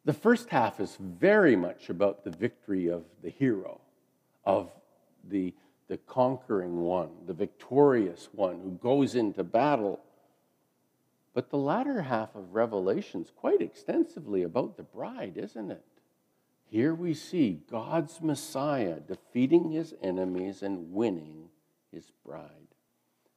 [0.03, 3.79] The first half is very much about the victory of the hero,
[4.43, 4.69] of
[5.23, 5.53] the
[5.87, 10.01] the conquering one, the victorious one who goes into battle.
[11.33, 15.85] But the latter half of Revelation is quite extensively about the bride, isn't it?
[16.71, 21.49] Here we see God's Messiah defeating his enemies and winning
[21.91, 22.47] his bride.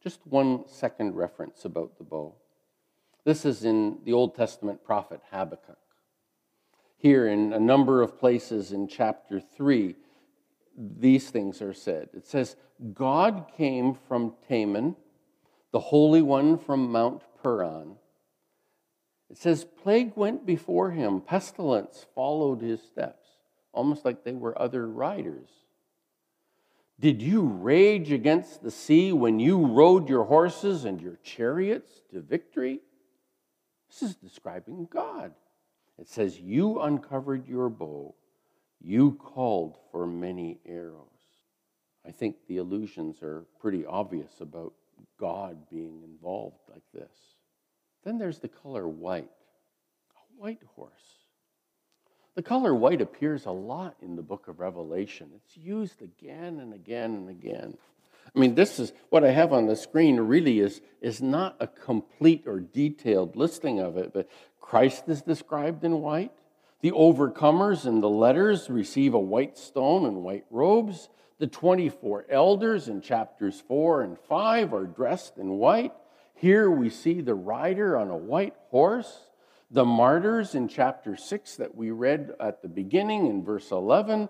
[0.01, 2.37] Just one second reference about the bow.
[3.25, 5.79] This is in the Old Testament prophet Habakkuk.
[6.97, 9.97] Here, in a number of places in chapter 3,
[10.79, 12.11] these things are said.
[12.15, 12.55] It says,
[12.93, 14.95] God came from Teman,
[15.73, 17.97] the Holy One from Mount Paran.
[19.31, 23.24] It says, plague went before him, pestilence followed his steps,
[23.75, 25.49] almost like they were other riders.
[27.01, 32.21] Did you rage against the sea when you rode your horses and your chariots to
[32.21, 32.81] victory?
[33.89, 35.33] This is describing God.
[35.99, 38.15] It says, You uncovered your bow
[38.85, 41.09] you called for many arrows.
[42.07, 44.75] I think the allusions are pretty obvious about
[45.19, 47.17] God being involved like this.
[48.05, 49.31] Then there's the color white,
[50.17, 51.24] a white horse.
[52.35, 55.31] The color white appears a lot in the book of Revelation.
[55.37, 57.79] It's used again and again and again.
[58.35, 61.69] I mean, this is what I have on the screen really is, is not a
[61.69, 64.29] complete or detailed listing of it, but
[64.61, 66.33] Christ is described in white.
[66.81, 71.09] The overcomers and the letters receive a white stone and white robes.
[71.39, 75.93] The 24 elders in chapters 4 and 5 are dressed in white.
[76.35, 79.29] Here we see the rider on a white horse.
[79.75, 84.29] The martyrs in chapter 6 that we read at the beginning in verse 11,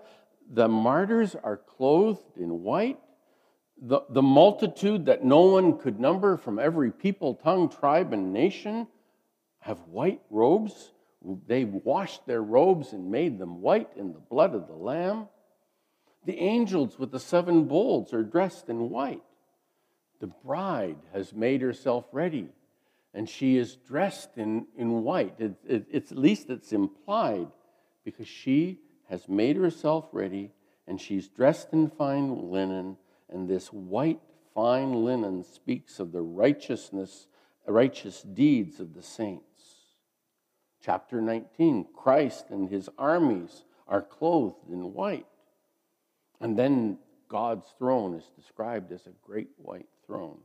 [0.51, 2.97] the martyrs are clothed in white.
[3.79, 8.87] The, the multitude that no one could number from every people, tongue, tribe, and nation
[9.59, 10.93] have white robes.
[11.45, 15.27] They washed their robes and made them white in the blood of the Lamb.
[16.25, 19.21] The angels with the seven bowls are dressed in white.
[20.21, 22.49] The bride has made herself ready,
[23.15, 25.35] and she is dressed in, in white.
[25.39, 27.47] It, it, it's at least it's implied
[28.03, 30.51] because she has made herself ready,
[30.85, 32.97] and she's dressed in fine linen,
[33.29, 34.19] and this white
[34.53, 37.27] fine linen speaks of the righteousness,
[37.65, 39.45] righteous deeds of the saints.
[40.83, 45.25] Chapter 19 Christ and his armies are clothed in white.
[46.41, 46.99] And then
[47.29, 50.39] God's throne is described as a great white throne.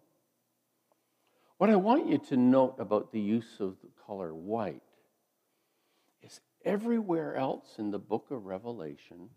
[1.61, 4.81] What I want you to note about the use of the color white
[6.23, 9.29] is everywhere else in the book of Revelation,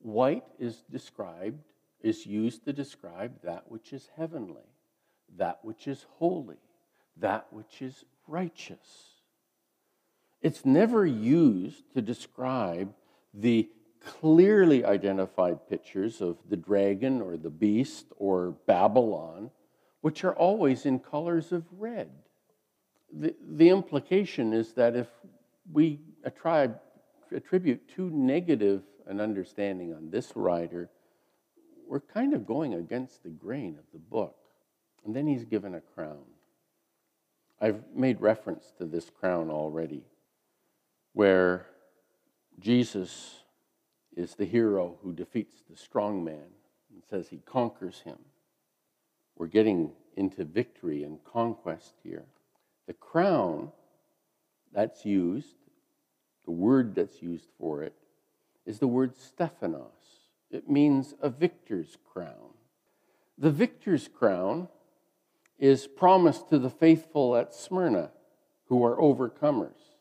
[0.00, 1.62] white is described,
[2.02, 4.68] is used to describe that which is heavenly,
[5.38, 6.58] that which is holy,
[7.16, 9.22] that which is righteous.
[10.42, 12.92] It's never used to describe
[13.32, 13.70] the
[14.04, 19.50] clearly identified pictures of the dragon or the beast or Babylon,
[20.04, 22.10] which are always in colors of red.
[23.10, 25.06] The, the implication is that if
[25.72, 26.76] we attribute,
[27.34, 30.90] attribute too negative an understanding on this writer,
[31.88, 34.36] we're kind of going against the grain of the book.
[35.06, 36.26] And then he's given a crown.
[37.58, 40.04] I've made reference to this crown already
[41.14, 41.64] where
[42.60, 43.36] Jesus
[44.14, 46.52] is the hero who defeats the strong man
[46.92, 48.18] and says he conquers him.
[49.36, 52.24] We're getting into victory and conquest here.
[52.86, 53.72] The crown
[54.72, 55.56] that's used,
[56.44, 57.94] the word that's used for it,
[58.66, 60.30] is the word Stephanos.
[60.50, 62.54] It means a victor's crown.
[63.38, 64.68] The victor's crown
[65.58, 68.10] is promised to the faithful at Smyrna
[68.68, 69.94] who are overcomers.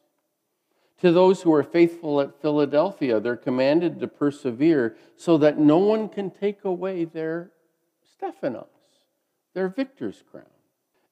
[1.02, 6.08] To those who are faithful at Philadelphia, they're commanded to persevere so that no one
[6.08, 7.52] can take away their
[8.14, 8.70] Stephanos,
[9.54, 10.46] their victor's crown.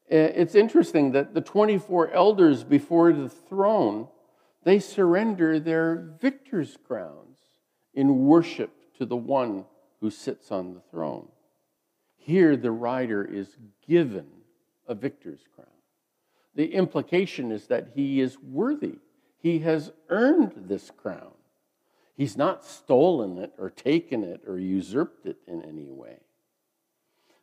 [0.08, 4.10] It's interesting that the 24 elders before the throne,
[4.64, 7.38] they surrender their victor's crowns
[7.94, 9.66] in worship to the one
[10.02, 11.30] who sits on the throne.
[12.18, 13.56] Here, the rider is
[13.88, 14.28] given
[14.88, 15.68] a victor's crown.
[16.56, 18.98] The implication is that he is worthy
[19.42, 21.32] he has earned this crown.
[22.16, 26.20] He's not stolen it or taken it or usurped it in any way.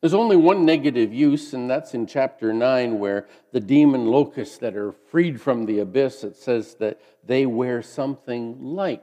[0.01, 4.77] There's only one negative use, and that's in chapter 9, where the demon locusts that
[4.77, 9.03] are freed from the abyss, it says that they wear something like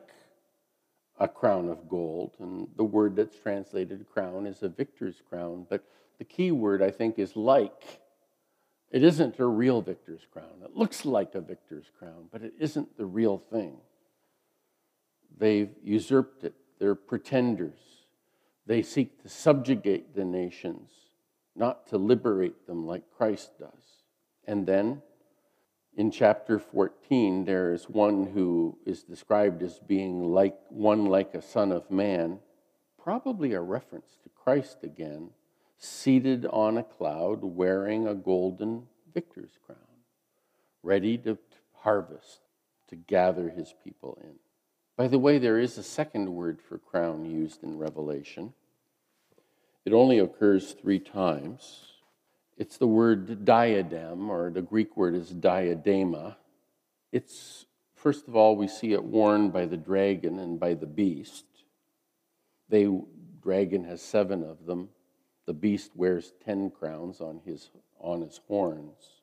[1.19, 2.35] a crown of gold.
[2.39, 5.65] And the word that's translated crown is a victor's crown.
[5.69, 5.83] But
[6.17, 8.01] the key word, I think, is like.
[8.91, 10.61] It isn't a real victor's crown.
[10.63, 13.77] It looks like a victor's crown, but it isn't the real thing.
[15.37, 16.53] They've usurped it.
[16.79, 17.79] They're pretenders.
[18.65, 20.89] They seek to subjugate the nations,
[21.55, 24.03] not to liberate them like Christ does.
[24.45, 25.01] And then
[25.95, 31.41] in chapter 14, there is one who is described as being like one like a
[31.41, 32.39] son of man,
[33.01, 35.29] probably a reference to Christ again
[35.77, 39.77] seated on a cloud, wearing a golden victor's crown,
[40.83, 41.37] ready to
[41.73, 42.41] harvest,
[42.89, 44.35] to gather his people in.
[44.97, 48.53] By the way, there is a second word for crown used in Revelation.
[49.83, 51.85] It only occurs three times.
[52.57, 56.37] It's the word diadem, or the Greek word is diadema.
[57.11, 61.45] It's, first of all, we see it worn by the dragon and by the beast.
[62.69, 63.03] The
[63.43, 64.89] dragon has seven of them.
[65.45, 67.69] The beast wears ten crowns on his,
[67.99, 69.21] on his horns.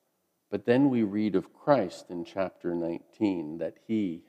[0.51, 4.21] But then we read of Christ in chapter 19 that he,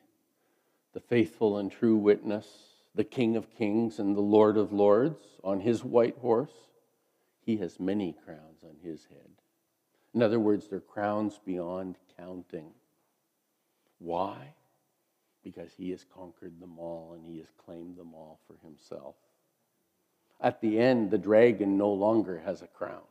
[0.95, 2.47] the faithful and true witness,
[2.95, 6.55] the King of kings and the Lord of lords, on his white horse,
[7.41, 9.29] he has many crowns on his head.
[10.15, 12.71] In other words, they're crowns beyond counting.
[13.99, 14.55] Why?
[15.43, 19.17] Because he has conquered them all and he has claimed them all for himself.
[20.41, 23.03] At the end, the dragon no longer has a crown.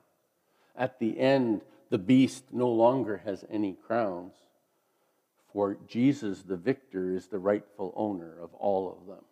[0.76, 4.34] At the end, the beast no longer has any crowns.
[5.54, 9.24] For Jesus, the victor, is the rightful owner of all of them.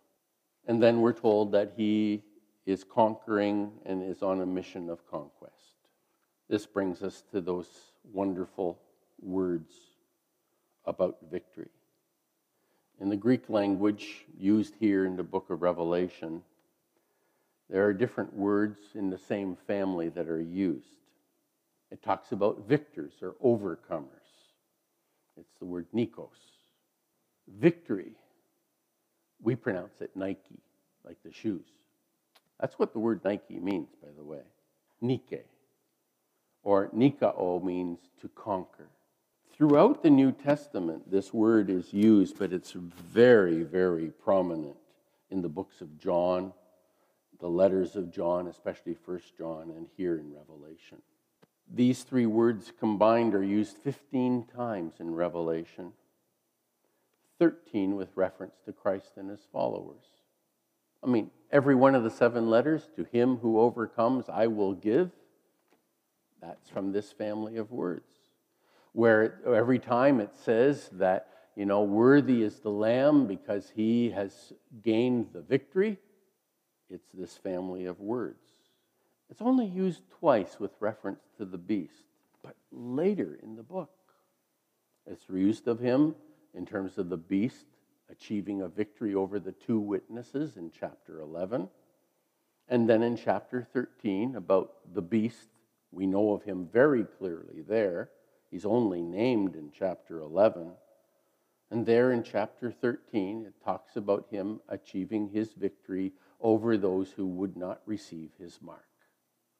[0.67, 2.21] And then we're told that he
[2.67, 5.55] is conquering and is on a mission of conquest.
[6.47, 7.67] This brings us to those
[8.13, 8.79] wonderful
[9.19, 9.73] words
[10.85, 11.69] about victory.
[12.99, 16.43] In the Greek language used here in the book of Revelation,
[17.67, 20.85] there are different words in the same family that are used.
[21.89, 24.20] It talks about victors or overcomers.
[25.41, 26.29] It's the word Nikos.
[27.47, 28.13] Victory,
[29.41, 30.61] we pronounce it Nike.
[31.03, 31.65] like the shoes.
[32.59, 34.43] That's what the word Nike means, by the way.
[35.01, 35.41] Nike.
[36.63, 38.87] Or Nikao means to conquer.
[39.57, 44.77] Throughout the New Testament, this word is used, but it's very, very prominent
[45.31, 46.53] in the books of John,
[47.39, 51.01] the letters of John, especially First John, and here in Revelation.
[51.73, 55.93] These three words combined are used 15 times in Revelation,
[57.39, 60.03] 13 with reference to Christ and his followers.
[61.01, 65.11] I mean, every one of the seven letters, to him who overcomes, I will give,
[66.41, 68.11] that's from this family of words.
[68.91, 74.51] Where every time it says that, you know, worthy is the Lamb because he has
[74.83, 75.97] gained the victory,
[76.89, 78.50] it's this family of words.
[79.31, 82.03] It's only used twice with reference to the beast,
[82.43, 83.89] but later in the book.
[85.07, 86.15] It's used of him
[86.53, 87.65] in terms of the beast
[88.09, 91.69] achieving a victory over the two witnesses in chapter 11.
[92.67, 95.47] And then in chapter 13, about the beast,
[95.91, 98.09] we know of him very clearly there.
[98.49, 100.73] He's only named in chapter 11.
[101.69, 106.11] And there in chapter 13, it talks about him achieving his victory
[106.41, 108.90] over those who would not receive his mark.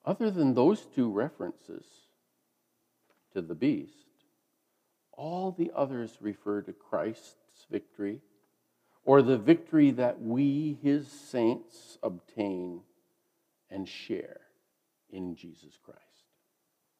[0.04, 1.86] Other than those two references
[3.34, 3.94] to the beast,
[5.12, 8.22] all the others refer to Christ's victory
[9.04, 12.82] or the victory that we, his saints, obtain
[13.70, 14.42] and share
[15.10, 16.00] in Jesus Christ.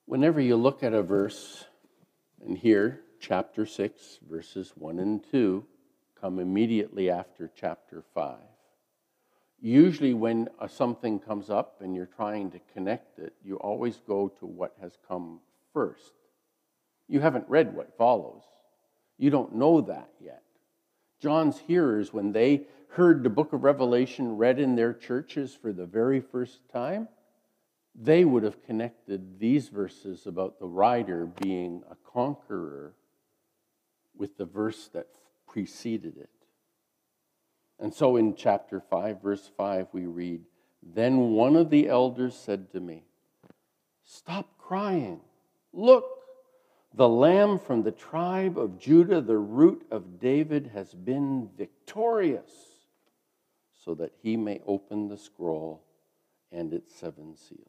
[0.06, 1.66] Whenever you look at a verse,
[2.44, 5.66] and here, chapter 6, verses 1 and 2
[6.20, 8.38] come immediately after chapter 5.
[9.62, 14.46] Usually, when something comes up and you're trying to connect it, you always go to
[14.48, 15.40] what has come
[15.72, 16.14] first.
[17.08, 18.42] You haven't read what follows,
[19.18, 20.42] you don't know that yet.
[21.20, 25.86] John's hearers, when they heard the book of Revelation read in their churches for the
[25.86, 27.08] very first time,
[27.94, 32.96] they would have connected these verses about the rider being a conqueror
[34.16, 35.08] with the verse that
[35.48, 36.30] preceded it.
[37.82, 40.42] And so in chapter 5, verse 5, we read
[40.84, 43.06] Then one of the elders said to me,
[44.06, 45.20] Stop crying.
[45.74, 46.06] Look,
[46.94, 52.52] the Lamb from the tribe of Judah, the root of David, has been victorious,
[53.84, 55.82] so that he may open the scroll
[56.52, 57.68] and its seven seals.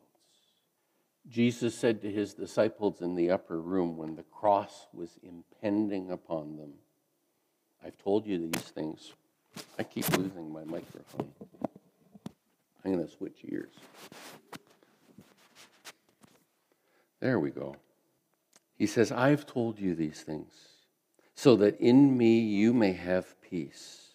[1.28, 6.56] Jesus said to his disciples in the upper room when the cross was impending upon
[6.56, 6.72] them,
[7.82, 9.12] I've told you these things.
[9.78, 11.32] I keep losing my microphone.
[12.84, 13.72] I'm going to switch ears.
[17.20, 17.76] There we go.
[18.76, 20.52] He says, I've told you these things
[21.34, 24.10] so that in me you may have peace.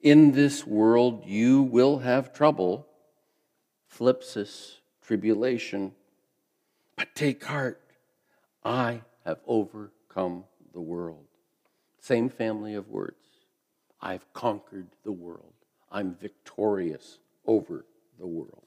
[0.00, 2.86] In this world you will have trouble,
[3.96, 5.92] thlipsis, tribulation.
[6.96, 7.80] But take heart,
[8.64, 11.26] I have overcome the world.
[12.00, 13.29] Same family of words.
[14.02, 15.52] I've conquered the world.
[15.90, 17.84] I'm victorious over
[18.18, 18.66] the world.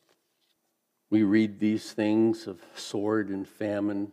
[1.10, 4.12] We read these things of sword and famine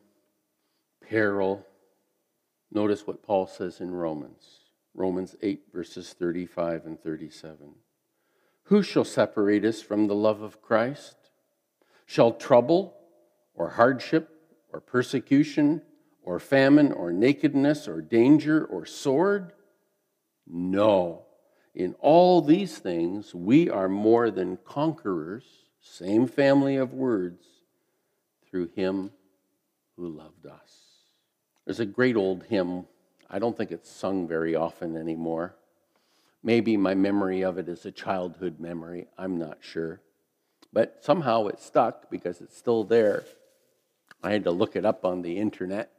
[1.09, 1.67] peril.
[2.71, 4.65] Notice what Paul says in Romans,
[4.95, 7.75] Romans 8, verses 35 and 37.
[8.65, 11.17] Who shall separate us from the love of Christ?
[12.07, 12.95] Shall trouble
[13.55, 14.31] or hardship
[14.73, 15.83] or persecution
[16.23, 19.53] or famine or nakedness or danger or sword?
[20.53, 21.23] No.
[21.75, 25.45] In all these things, we are more than conquerors,
[25.81, 27.45] same family of words,
[28.51, 29.13] through him
[29.97, 30.81] who loved us.
[31.65, 32.87] There's a great old hymn.
[33.31, 35.55] I don't think it's sung very often anymore.
[36.43, 39.07] Maybe my memory of it is a childhood memory.
[39.17, 40.01] I'm not sure.
[40.73, 43.25] But somehow it stuck because it's still there.
[44.23, 45.93] I had to look it up on the internet,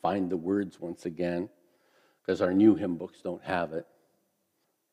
[0.00, 1.48] find the words once again,
[2.20, 3.86] because our new hymn books don't have it.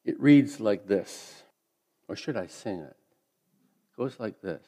[0.03, 1.43] It reads like this,
[2.07, 2.95] or should I sing it?
[2.95, 4.65] It goes like this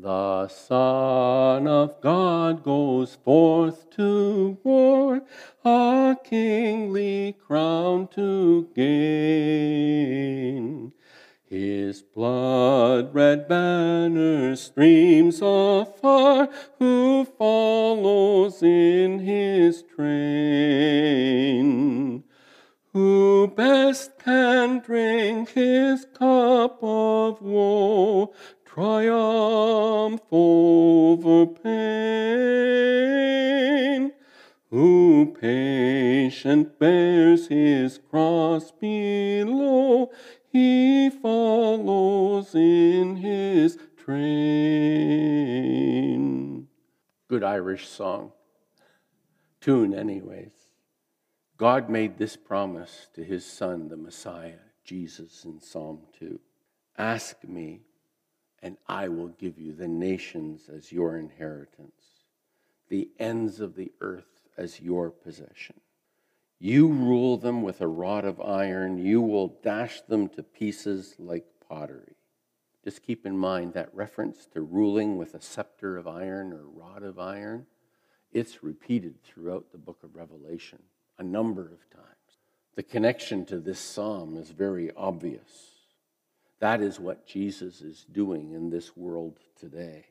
[0.00, 5.22] the Son of God goes forth to war,
[5.64, 10.12] a kingly crown to gain.
[11.44, 20.08] His blood red banner streams afar, who follows in his train.
[22.98, 28.34] Who best can drink his cup of woe,
[28.64, 31.70] triumph over pain,
[34.72, 40.10] who patient bears his cross below,
[40.50, 44.18] he follows in his train.
[47.28, 48.32] Good Irish song.
[49.60, 50.57] Tune, anyways.
[51.58, 56.38] God made this promise to his son, the Messiah, Jesus, in Psalm 2.
[56.96, 57.80] Ask me,
[58.62, 62.00] and I will give you the nations as your inheritance,
[62.88, 65.80] the ends of the earth as your possession.
[66.60, 68.96] You rule them with a rod of iron.
[68.96, 72.14] You will dash them to pieces like pottery.
[72.84, 77.02] Just keep in mind that reference to ruling with a scepter of iron or rod
[77.02, 77.66] of iron.
[78.32, 80.78] It's repeated throughout the book of Revelation
[81.18, 82.04] a number of times.
[82.76, 85.72] The connection to this psalm is very obvious.
[86.60, 90.06] That is what Jesus is doing in this world today.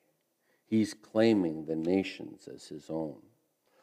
[0.66, 3.18] He's claiming the nations as his own.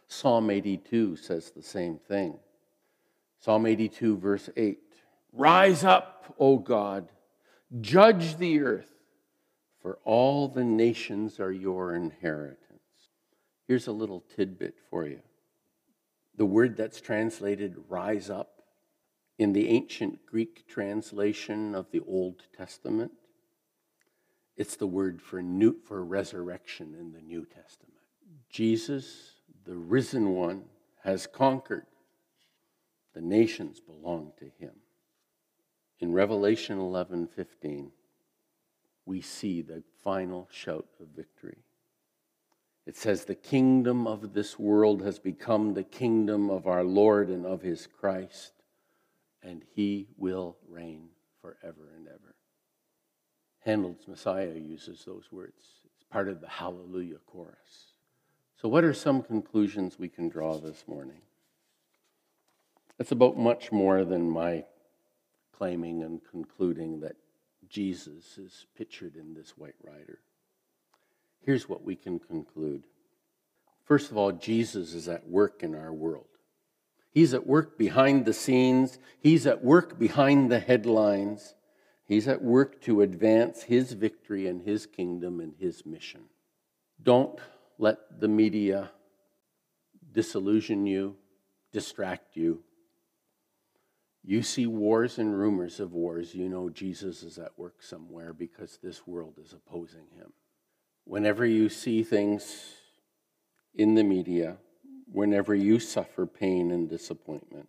[0.06, 2.38] Psalm 82 says the same thing.
[3.40, 4.78] Psalm 82, verse 8
[5.32, 7.08] Rise up, O God,
[7.80, 8.92] judge the earth,
[9.82, 12.60] for all the nations are your inheritance.
[13.66, 15.20] Here's a little tidbit for you.
[16.36, 18.62] The word that's translated rise up
[19.38, 23.12] in the ancient Greek translation of the Old Testament,
[24.56, 28.00] it's the word for new, for resurrection in the New Testament.
[28.48, 29.32] Jesus,
[29.64, 30.64] the risen one,
[31.02, 31.86] has conquered
[33.14, 34.72] the nations belong to him.
[36.00, 37.92] In Revelation 11:15,
[39.06, 41.64] we see the final shout of victory.
[42.86, 47.46] It says, The kingdom of this world has become the kingdom of our Lord and
[47.46, 48.52] of his Christ,
[49.42, 51.08] and he will reign
[51.40, 52.34] forever and ever.
[53.60, 55.64] Handel's Messiah uses those words.
[55.84, 57.92] It's part of the Hallelujah chorus.
[58.56, 61.22] So, what are some conclusions we can draw this morning?
[62.98, 64.64] It's about much more than my
[65.56, 67.16] claiming and concluding that
[67.68, 70.20] Jesus is pictured in this white rider.
[71.44, 72.84] Here's what we can conclude.
[73.84, 76.26] First of all, Jesus is at work in our world.
[77.10, 81.54] He's at work behind the scenes, He's at work behind the headlines.
[82.06, 86.22] He's at work to advance His victory and His kingdom and His mission.
[87.02, 87.38] Don't
[87.78, 88.90] let the media
[90.12, 91.16] disillusion you,
[91.72, 92.62] distract you
[94.26, 98.78] you see wars and rumors of wars, you know Jesus is at work somewhere because
[98.82, 100.32] this world is opposing him.
[101.04, 102.74] Whenever you see things
[103.74, 104.56] in the media,
[105.10, 107.68] whenever you suffer pain and disappointment,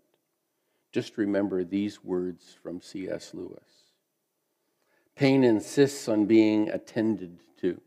[0.91, 3.33] just remember these words from C.S.
[3.33, 3.91] Lewis.
[5.15, 7.81] Pain insists on being attended to.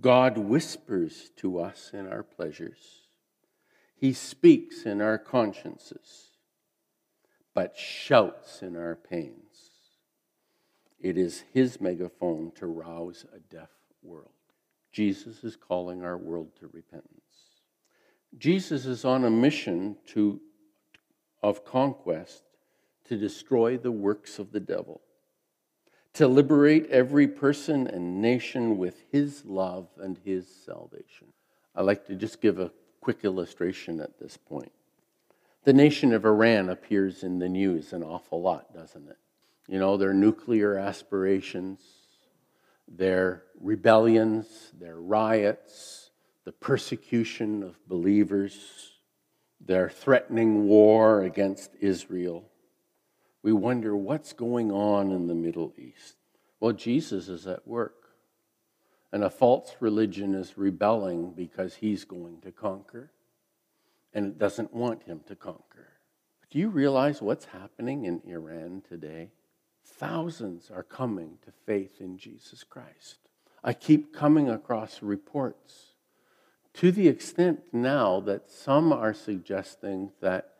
[0.00, 3.02] God whispers to us in our pleasures.
[3.94, 6.30] He speaks in our consciences
[7.54, 9.70] but shouts in our pains.
[11.00, 13.70] It is his megaphone to rouse a deaf
[14.02, 14.30] world.
[14.92, 17.20] Jesus is calling our world to repentance.
[18.38, 20.40] Jesus is on a mission to,
[21.42, 22.42] of conquest
[23.04, 25.00] to destroy the works of the devil,
[26.14, 31.28] to liberate every person and nation with his love and his salvation.
[31.74, 34.72] I like to just give a quick illustration at this point.
[35.64, 39.18] The nation of Iran appears in the news an awful lot, doesn't it?
[39.68, 41.80] You know, their nuclear aspirations,
[42.90, 46.10] their rebellions, their riots,
[46.44, 48.98] the persecution of believers,
[49.60, 52.44] their threatening war against Israel.
[53.42, 56.16] We wonder what's going on in the Middle East.
[56.58, 57.94] Well, Jesus is at work.
[59.12, 63.10] And a false religion is rebelling because he's going to conquer
[64.12, 65.88] and it doesn't want him to conquer.
[66.50, 69.30] Do you realize what's happening in Iran today?
[69.98, 73.18] Thousands are coming to faith in Jesus Christ.
[73.62, 75.90] I keep coming across reports
[76.74, 80.54] to the extent now that some are suggesting that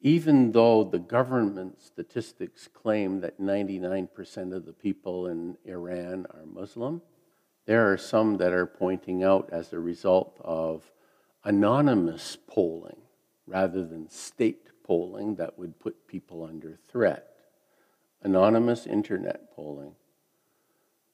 [0.00, 7.00] even though the government statistics claim that 99% of the people in Iran are Muslim,
[7.66, 10.90] there are some that are pointing out as a result of
[11.44, 13.00] anonymous polling
[13.46, 17.31] rather than state polling that would put people under threat.
[18.22, 19.94] Anonymous internet polling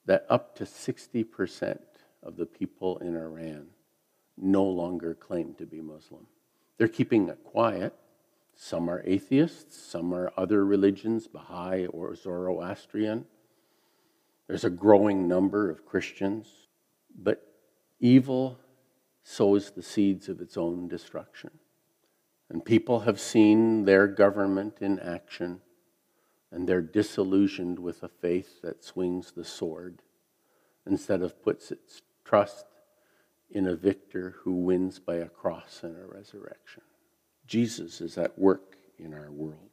[0.05, 1.79] that up to 60%
[2.23, 3.67] of the people in Iran
[4.37, 6.25] no longer claim to be Muslim.
[6.77, 7.93] They're keeping it quiet.
[8.55, 13.25] Some are atheists, some are other religions, Baha'i or Zoroastrian.
[14.47, 16.47] There's a growing number of Christians.
[17.15, 17.45] But
[17.99, 18.59] evil
[19.23, 21.51] sows the seeds of its own destruction.
[22.49, 25.61] And people have seen their government in action.
[26.51, 30.01] And they're disillusioned with a faith that swings the sword
[30.85, 32.65] instead of puts its trust
[33.51, 36.83] in a victor who wins by a cross and a resurrection.
[37.47, 39.69] Jesus is at work in our world.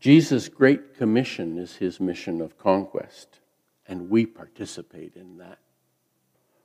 [0.00, 3.40] Jesus' great commission is his mission of conquest,
[3.86, 5.58] and we participate in that.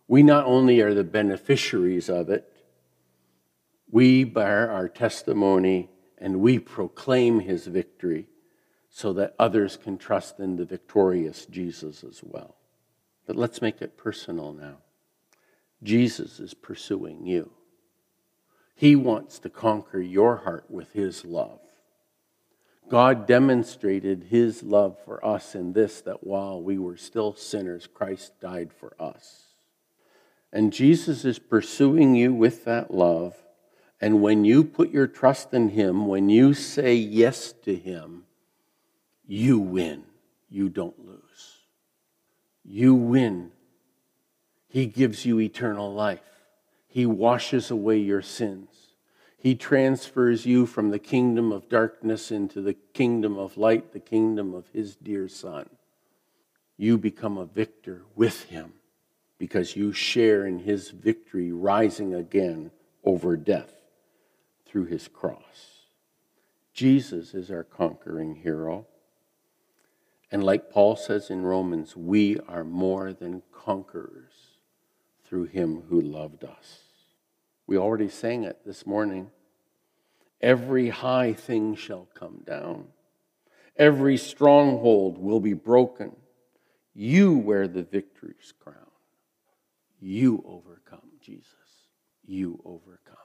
[0.08, 2.52] We not only are the beneficiaries of it,
[3.92, 8.28] we bear our testimony and we proclaim his victory
[8.90, 12.56] so that others can trust in the victorious Jesus as well.
[13.26, 14.78] But let's make it personal now.
[15.84, 17.52] Jesus is pursuing you.
[18.76, 21.60] He wants to conquer your heart with his love.
[22.90, 28.40] God demonstrated his love for us in this that while we were still sinners, Christ
[28.40, 29.50] died for us.
[30.52, 33.36] And Jesus is pursuing you with that love.
[34.02, 38.24] And when you put your trust in him, when you say yes to him,
[39.30, 40.06] you win.
[40.50, 41.60] You don't lose.
[42.66, 43.52] You win.
[44.68, 46.20] He gives you eternal life.
[46.88, 48.96] He washes away your sins.
[49.38, 54.56] He transfers you from the kingdom of darkness into the kingdom of light, the kingdom
[54.56, 55.70] of His dear Son.
[56.76, 58.74] You become a victor with Him
[59.38, 62.72] because you share in His victory rising again
[63.04, 63.74] over death
[64.66, 65.86] through His cross.
[66.74, 68.88] Jesus is our conquering hero.
[70.32, 74.32] And like Paul says in Romans, we are more than conquerors
[75.26, 76.80] through him who loved us.
[77.66, 79.32] We already sang it this morning.
[80.42, 82.88] Every high thing shall come down,
[83.76, 86.16] every stronghold will be broken.
[86.94, 88.76] You wear the victory's crown.
[90.02, 91.54] You overcome, Jesus.
[92.26, 93.16] You overcome.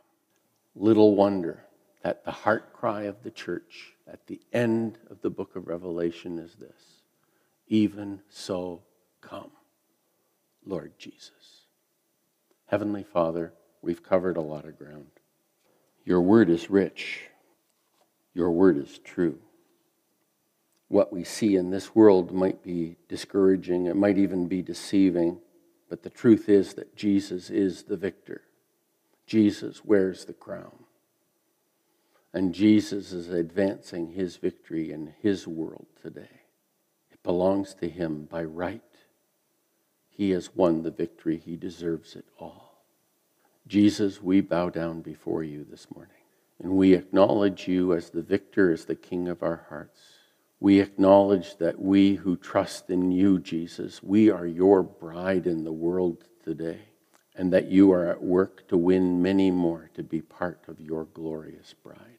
[0.74, 1.64] Little wonder
[2.04, 6.38] that the heart cry of the church at the end of the book of Revelation
[6.38, 7.02] is this
[7.66, 8.82] Even so,
[9.22, 9.50] come,
[10.64, 11.64] Lord Jesus.
[12.66, 15.06] Heavenly Father, we've covered a lot of ground.
[16.04, 17.22] Your word is rich,
[18.34, 19.38] your word is true.
[20.88, 25.38] What we see in this world might be discouraging, it might even be deceiving,
[25.88, 28.42] but the truth is that Jesus is the victor.
[29.26, 30.83] Jesus wears the crown.
[32.34, 36.42] And Jesus is advancing his victory in his world today.
[37.12, 38.82] It belongs to him by right.
[40.10, 42.82] He has won the victory, he deserves it all.
[43.68, 46.10] Jesus, we bow down before you this morning,
[46.60, 50.00] and we acknowledge you as the victor, as the king of our hearts.
[50.58, 55.72] We acknowledge that we who trust in you, Jesus, we are your bride in the
[55.72, 56.80] world today,
[57.36, 61.04] and that you are at work to win many more to be part of your
[61.04, 62.13] glorious bride.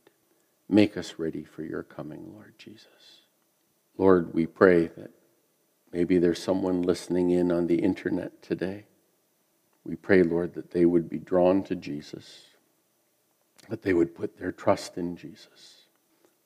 [0.68, 3.22] Make us ready for your coming, Lord Jesus.
[3.98, 5.12] Lord, we pray that
[5.94, 8.86] maybe there's someone listening in on the internet today.
[9.84, 12.46] We pray, Lord, that they would be drawn to Jesus,
[13.70, 15.84] that they would put their trust in Jesus,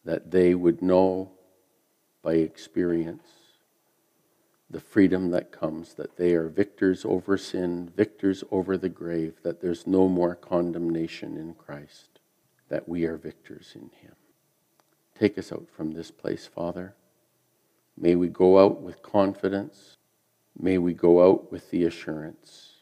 [0.04, 1.32] that they would know
[2.22, 3.28] by experience
[4.70, 9.62] the freedom that comes, that they are victors over sin, victors over the grave, that
[9.62, 12.19] there's no more condemnation in Christ
[12.70, 14.16] that we are victors in Him.
[15.18, 16.96] Take us out from this place, Father.
[17.98, 19.98] May we go out with confidence.
[20.58, 22.76] May we go out with the assurance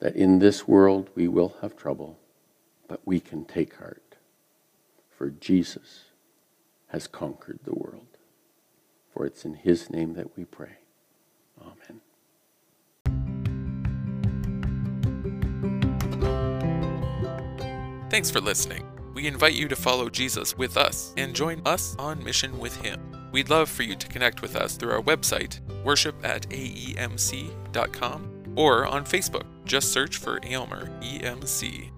[0.00, 2.18] that in this world we will have trouble,
[2.88, 4.16] but we can take heart,
[5.16, 6.06] for Jesus
[6.88, 8.06] has conquered the world.
[9.12, 10.78] For it's in His name that we pray.
[11.60, 12.00] Amen.
[18.08, 18.99] Thanks for listening.
[19.20, 22.98] We invite you to follow Jesus with us and join us on mission with Him.
[23.32, 27.74] We'd love for you to connect with us through our website, worship at aemc.com,
[28.56, 29.44] or on Facebook.
[29.66, 31.90] Just search for Aylmer EMC.